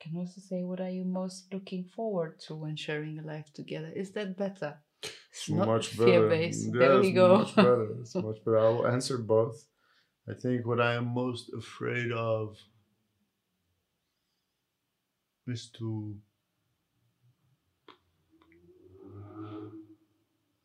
Can 0.04 0.18
also 0.18 0.38
say 0.42 0.62
what 0.62 0.82
are 0.82 0.90
you 0.90 1.02
most 1.02 1.50
looking 1.50 1.84
forward 1.84 2.38
to 2.40 2.54
when 2.54 2.76
sharing 2.76 3.18
a 3.18 3.22
life 3.22 3.50
together? 3.54 3.90
Is 3.96 4.10
that 4.10 4.36
better? 4.36 4.76
It's 5.02 5.48
not 5.48 5.66
much 5.66 5.96
better. 5.96 6.28
fear-based. 6.28 6.66
Yeah, 6.66 6.78
there 6.78 7.00
we 7.00 7.08
it's 7.08 7.14
go. 7.16 7.38
Much 7.38 7.56
better. 7.56 7.88
It's 8.00 8.14
much 8.14 8.44
better. 8.44 8.58
I 8.58 8.68
will 8.68 8.86
answer 8.86 9.16
both. 9.16 9.66
I 10.28 10.34
think 10.34 10.66
what 10.66 10.78
I 10.78 10.94
am 10.94 11.06
most 11.06 11.50
afraid 11.54 12.12
of 12.12 12.58
is 15.46 15.70
to 15.78 16.16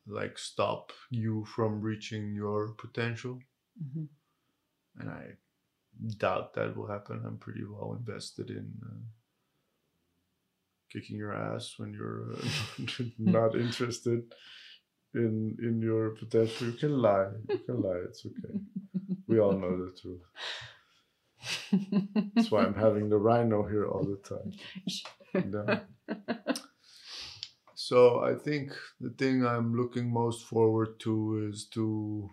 like 0.06 0.38
stop 0.38 0.92
you 1.10 1.46
from 1.46 1.80
reaching 1.80 2.34
your 2.34 2.74
potential. 2.74 3.40
Mhm. 3.82 4.10
and 5.00 5.10
I 5.10 5.38
doubt 6.18 6.54
that 6.56 6.76
will 6.76 6.88
happen. 6.88 7.24
I'm 7.26 7.38
pretty 7.38 7.64
well 7.64 7.94
invested 7.94 8.50
in 8.50 8.68
uh, 8.84 9.00
kicking 10.92 11.18
your 11.18 11.34
ass 11.34 11.76
when 11.78 11.94
you're 11.94 12.34
uh, 12.34 13.04
not 13.20 13.56
interested 13.56 14.24
in 15.14 15.58
in 15.62 15.82
your 15.82 16.12
potential. 16.12 16.68
You 16.68 16.74
can 16.74 17.02
lie. 17.02 17.32
You 17.50 17.60
can 17.60 17.82
lie. 17.82 18.02
It's 18.08 18.26
okay. 18.26 18.60
We 19.28 19.40
all 19.40 19.54
know 19.54 19.86
the 19.86 19.92
truth. 20.00 20.22
That's 22.36 22.52
why 22.52 22.64
I'm 22.64 22.76
having 22.76 23.10
the 23.10 23.18
rhino 23.18 23.68
here 23.68 23.88
all 23.88 24.04
the 24.04 24.20
time. 24.28 24.54
Yeah. 25.34 25.80
So 27.90 28.20
I 28.20 28.36
think 28.36 28.74
the 29.00 29.10
thing 29.10 29.44
I'm 29.44 29.74
looking 29.76 30.14
most 30.14 30.46
forward 30.46 31.00
to 31.00 31.50
is 31.50 31.66
to 31.74 32.30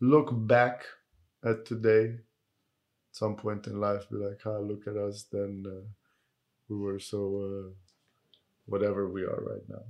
look 0.00 0.30
back 0.32 0.84
at 1.44 1.66
today 1.66 2.20
some 3.10 3.36
point 3.36 3.66
in 3.66 3.80
life, 3.80 4.08
be 4.10 4.16
like, 4.16 4.40
ah, 4.46 4.58
look 4.58 4.86
at 4.86 4.96
us, 4.96 5.26
then 5.30 5.64
uh, 5.66 5.86
we 6.68 6.76
were 6.76 6.98
so 6.98 7.18
uh, 7.44 7.70
whatever 8.66 9.08
we 9.08 9.22
are 9.22 9.42
right 9.42 9.68
now. 9.68 9.82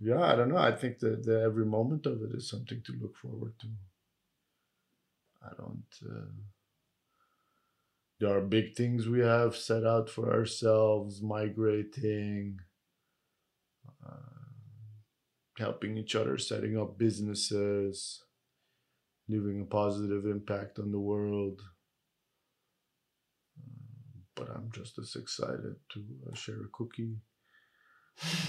Yeah, 0.00 0.22
I 0.22 0.34
don't 0.34 0.48
know. 0.48 0.56
I 0.56 0.72
think 0.72 0.98
that, 1.00 1.24
that 1.24 1.42
every 1.42 1.66
moment 1.66 2.06
of 2.06 2.22
it 2.22 2.30
is 2.34 2.48
something 2.48 2.82
to 2.86 2.92
look 3.00 3.16
forward 3.16 3.52
to. 3.60 3.66
I 5.42 5.50
don't. 5.56 5.84
Uh, 6.04 6.30
there 8.18 8.36
are 8.36 8.42
big 8.42 8.74
things 8.74 9.08
we 9.08 9.20
have 9.20 9.56
set 9.56 9.84
out 9.84 10.10
for 10.10 10.32
ourselves 10.32 11.22
migrating 11.22 12.60
uh, 14.06 14.10
helping 15.58 15.96
each 15.96 16.14
other 16.14 16.36
setting 16.36 16.78
up 16.78 16.98
businesses 16.98 18.22
leaving 19.30 19.60
a 19.60 19.64
positive 19.64 20.24
impact 20.26 20.78
on 20.78 20.90
the 20.92 20.98
world 20.98 21.60
but 24.34 24.48
i'm 24.54 24.70
just 24.74 24.98
as 24.98 25.14
excited 25.16 25.76
to 25.92 26.04
uh, 26.30 26.34
share 26.34 26.62
a 26.62 26.68
cookie 26.72 27.16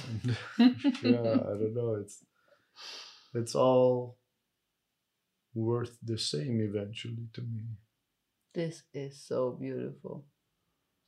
and, 0.09 0.37
yeah 1.03 1.35
i 1.49 1.53
don't 1.59 1.75
know 1.75 1.95
it's 2.01 2.17
it's 3.33 3.55
all 3.55 4.17
worth 5.53 5.97
the 6.03 6.17
same 6.17 6.59
eventually 6.61 7.27
to 7.33 7.41
me 7.41 7.63
This 8.53 8.83
is 8.93 9.15
so 9.27 9.51
beautiful. 9.59 10.25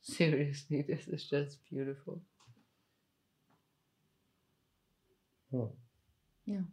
Seriously, 0.00 0.82
this 0.88 1.06
is 1.08 1.28
just 1.28 1.58
beautiful. 1.70 2.22
Oh. 5.52 5.72
Yeah, 6.46 6.64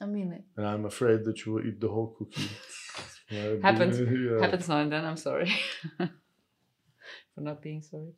I 0.00 0.06
mean 0.06 0.32
it. 0.32 0.44
And 0.56 0.66
I'm 0.66 0.84
afraid 0.86 1.24
that 1.24 1.44
you 1.44 1.52
will 1.52 1.66
eat 1.66 1.80
the 1.80 1.88
whole 1.88 2.14
cookie. 2.16 2.48
Happens. 3.62 4.00
yeah. 4.00 4.40
Happens 4.40 4.68
now 4.68 4.78
and 4.78 4.90
then. 4.92 5.04
I'm 5.04 5.16
sorry 5.16 5.52
for 5.98 7.40
not 7.40 7.62
being 7.62 7.82
sorry. 7.82 8.12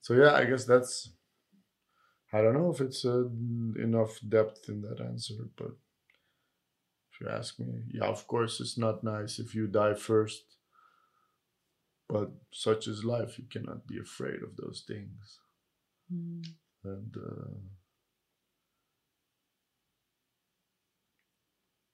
So 0.00 0.14
yeah, 0.14 0.32
I 0.34 0.44
guess 0.44 0.64
that's. 0.64 1.10
I 2.32 2.40
don't 2.40 2.54
know 2.54 2.70
if 2.72 2.80
it's 2.80 3.04
uh, 3.04 3.24
enough 3.78 4.18
depth 4.26 4.68
in 4.68 4.80
that 4.82 5.00
answer, 5.00 5.34
but 5.56 5.72
if 7.12 7.20
you 7.20 7.28
ask 7.28 7.60
me, 7.60 7.82
yeah, 7.92 8.06
of 8.06 8.26
course 8.26 8.58
it's 8.60 8.78
not 8.78 9.04
nice 9.04 9.38
if 9.38 9.54
you 9.54 9.66
die 9.66 9.94
first. 9.94 10.42
But 12.08 12.30
such 12.50 12.88
is 12.88 13.04
life; 13.04 13.38
you 13.38 13.44
cannot 13.50 13.86
be 13.86 13.98
afraid 13.98 14.42
of 14.42 14.56
those 14.56 14.82
things, 14.88 15.38
Mm. 16.12 16.44
and 16.84 17.16
uh, 17.16 17.54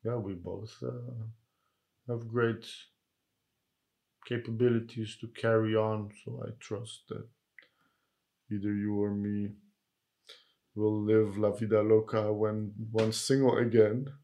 yeah, 0.08 0.16
we 0.16 0.32
both 0.34 0.74
uh, 0.82 1.12
have 2.08 2.28
great 2.28 2.64
capabilities 4.26 5.16
to 5.20 5.28
carry 5.28 5.74
on. 5.76 6.10
So 6.24 6.42
I 6.46 6.50
trust 6.60 7.02
that 7.08 7.26
either 8.50 8.72
you 8.74 9.02
or 9.02 9.10
me 9.14 9.50
will 10.74 11.02
live 11.02 11.36
la 11.36 11.50
vida 11.50 11.82
loca 11.82 12.32
when 12.32 12.72
once 12.92 13.18
single 13.18 13.58
again. 13.58 14.06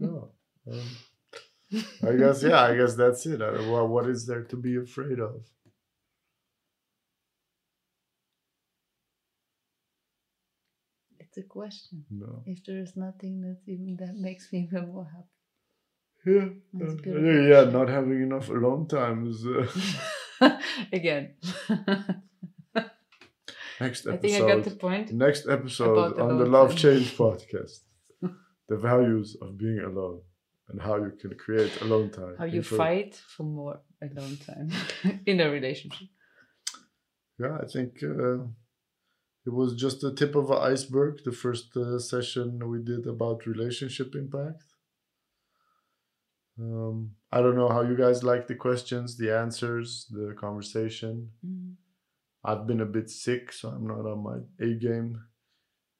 Yeah. 0.00 0.24
um, 0.72 0.88
I 2.02 2.16
guess 2.16 2.42
yeah. 2.42 2.62
I 2.62 2.76
guess 2.76 2.94
that's 2.94 3.26
it. 3.26 3.40
Well, 3.40 3.88
what 3.88 4.08
is 4.08 4.26
there 4.26 4.44
to 4.44 4.56
be 4.56 4.76
afraid 4.76 5.20
of? 5.20 5.42
It's 11.20 11.38
a 11.38 11.42
question. 11.68 12.04
No. 12.10 12.42
If 12.46 12.64
there 12.64 12.78
is 12.78 12.96
nothing 12.96 13.40
that 13.42 13.58
even 13.66 13.96
that 14.00 14.14
makes 14.14 14.52
me 14.52 14.58
even 14.66 14.88
more 14.92 15.08
happy. 15.16 15.28
Yeah. 16.26 16.48
Uh, 16.80 16.94
yeah, 17.52 17.64
not 17.70 17.88
having 17.88 18.22
enough 18.22 18.48
alone 18.48 18.86
time 18.88 19.26
is 19.30 19.46
uh, 19.46 19.66
Again. 20.92 21.34
next 23.80 24.06
episode. 24.06 24.14
I 24.14 24.16
think 24.16 24.34
I 24.34 24.54
got 24.54 24.64
the 24.64 24.76
point. 24.86 25.12
Next 25.12 25.48
episode 25.48 26.16
the 26.16 26.22
on 26.22 26.38
the 26.38 26.46
Love 26.46 26.70
time. 26.70 26.78
Change 26.84 27.16
podcast. 27.16 27.80
the 28.68 28.76
values 28.76 29.36
of 29.40 29.56
being 29.58 29.80
alone 29.80 30.20
and 30.68 30.80
how 30.80 30.96
you 30.96 31.12
can 31.20 31.32
create 31.44 31.80
alone 31.80 32.10
time. 32.10 32.34
How 32.38 32.44
you 32.44 32.62
fight 32.62 33.14
for 33.14 33.44
more 33.44 33.80
alone 34.02 34.36
time 34.48 34.70
in 35.26 35.40
a 35.40 35.48
relationship. 35.50 36.08
Yeah, 37.38 37.58
I 37.62 37.66
think 37.66 38.02
uh, 38.02 38.38
it 39.48 39.54
was 39.54 39.74
just 39.74 40.02
the 40.02 40.14
tip 40.14 40.34
of 40.34 40.50
an 40.50 40.58
iceberg. 40.58 41.24
The 41.24 41.32
first 41.32 41.74
uh, 41.74 41.98
session 41.98 42.68
we 42.68 42.80
did 42.82 43.06
about 43.06 43.46
relationship 43.46 44.14
impact. 44.14 44.64
Um, 46.60 47.12
I 47.32 47.40
don't 47.40 47.56
know 47.56 47.70
how 47.70 47.80
you 47.80 47.96
guys 47.96 48.22
like 48.22 48.46
the 48.46 48.56
questions, 48.56 49.16
the 49.16 49.34
answers, 49.34 50.06
the 50.10 50.34
conversation. 50.38 51.30
Mm. 51.46 51.76
I've 52.44 52.66
been 52.66 52.82
a 52.82 52.92
bit 52.96 53.08
sick, 53.08 53.50
so 53.52 53.70
I'm 53.70 53.86
not 53.86 54.04
on 54.12 54.22
my 54.22 54.38
A 54.66 54.74
game. 54.74 55.18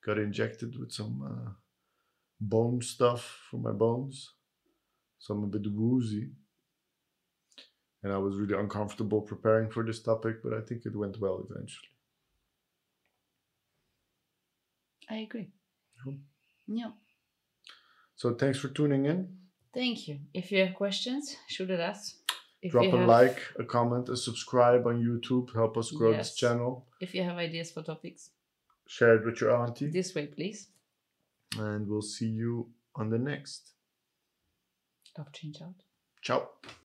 Got 0.04 0.18
injected 0.18 0.78
with 0.78 0.92
some 0.92 1.14
uh, 1.30 1.50
bone 2.38 2.82
stuff 2.82 3.22
for 3.50 3.56
my 3.56 3.72
bones, 3.72 4.34
so 5.18 5.32
I'm 5.32 5.44
a 5.44 5.46
bit 5.46 5.72
woozy. 5.72 6.32
And 8.02 8.12
I 8.12 8.18
was 8.18 8.36
really 8.36 8.60
uncomfortable 8.60 9.22
preparing 9.22 9.70
for 9.70 9.82
this 9.84 10.02
topic, 10.02 10.42
but 10.44 10.52
I 10.52 10.60
think 10.60 10.84
it 10.84 10.94
went 10.94 11.18
well 11.18 11.46
eventually. 11.48 11.88
I 15.10 15.16
agree. 15.18 15.48
Cool. 16.04 16.16
Yeah. 16.66 16.90
So 18.16 18.34
thanks 18.34 18.58
for 18.58 18.68
tuning 18.68 19.06
in. 19.06 19.28
Thank 19.72 20.08
you. 20.08 20.18
If 20.34 20.50
you 20.52 20.64
have 20.64 20.74
questions, 20.74 21.36
shoot 21.48 21.70
at 21.70 21.80
us. 21.80 22.16
If 22.60 22.72
Drop 22.72 22.86
a 22.86 22.98
have, 22.98 23.08
like, 23.08 23.40
a 23.58 23.64
comment, 23.64 24.08
a 24.08 24.16
subscribe 24.16 24.86
on 24.86 25.00
YouTube. 25.02 25.54
Help 25.54 25.76
us 25.76 25.90
grow 25.92 26.10
Yes. 26.10 26.30
this 26.30 26.36
channel. 26.36 26.86
If 27.00 27.14
you 27.14 27.22
have 27.22 27.36
ideas 27.36 27.70
for 27.70 27.82
topics, 27.82 28.30
Share 28.88 29.14
it 29.16 29.24
with 29.24 29.40
your 29.40 29.54
auntie. 29.56 29.86
this 29.90 30.14
way, 30.14 30.26
please. 30.26 30.68
And 31.56 31.86
we'll 31.88 32.02
see 32.02 32.26
you 32.28 32.72
on 32.96 33.10
the 33.10 33.18
next. 33.18 33.70
Love 35.16 35.30
change 35.32 35.62
out. 35.62 35.74
Ciao. 36.22 36.48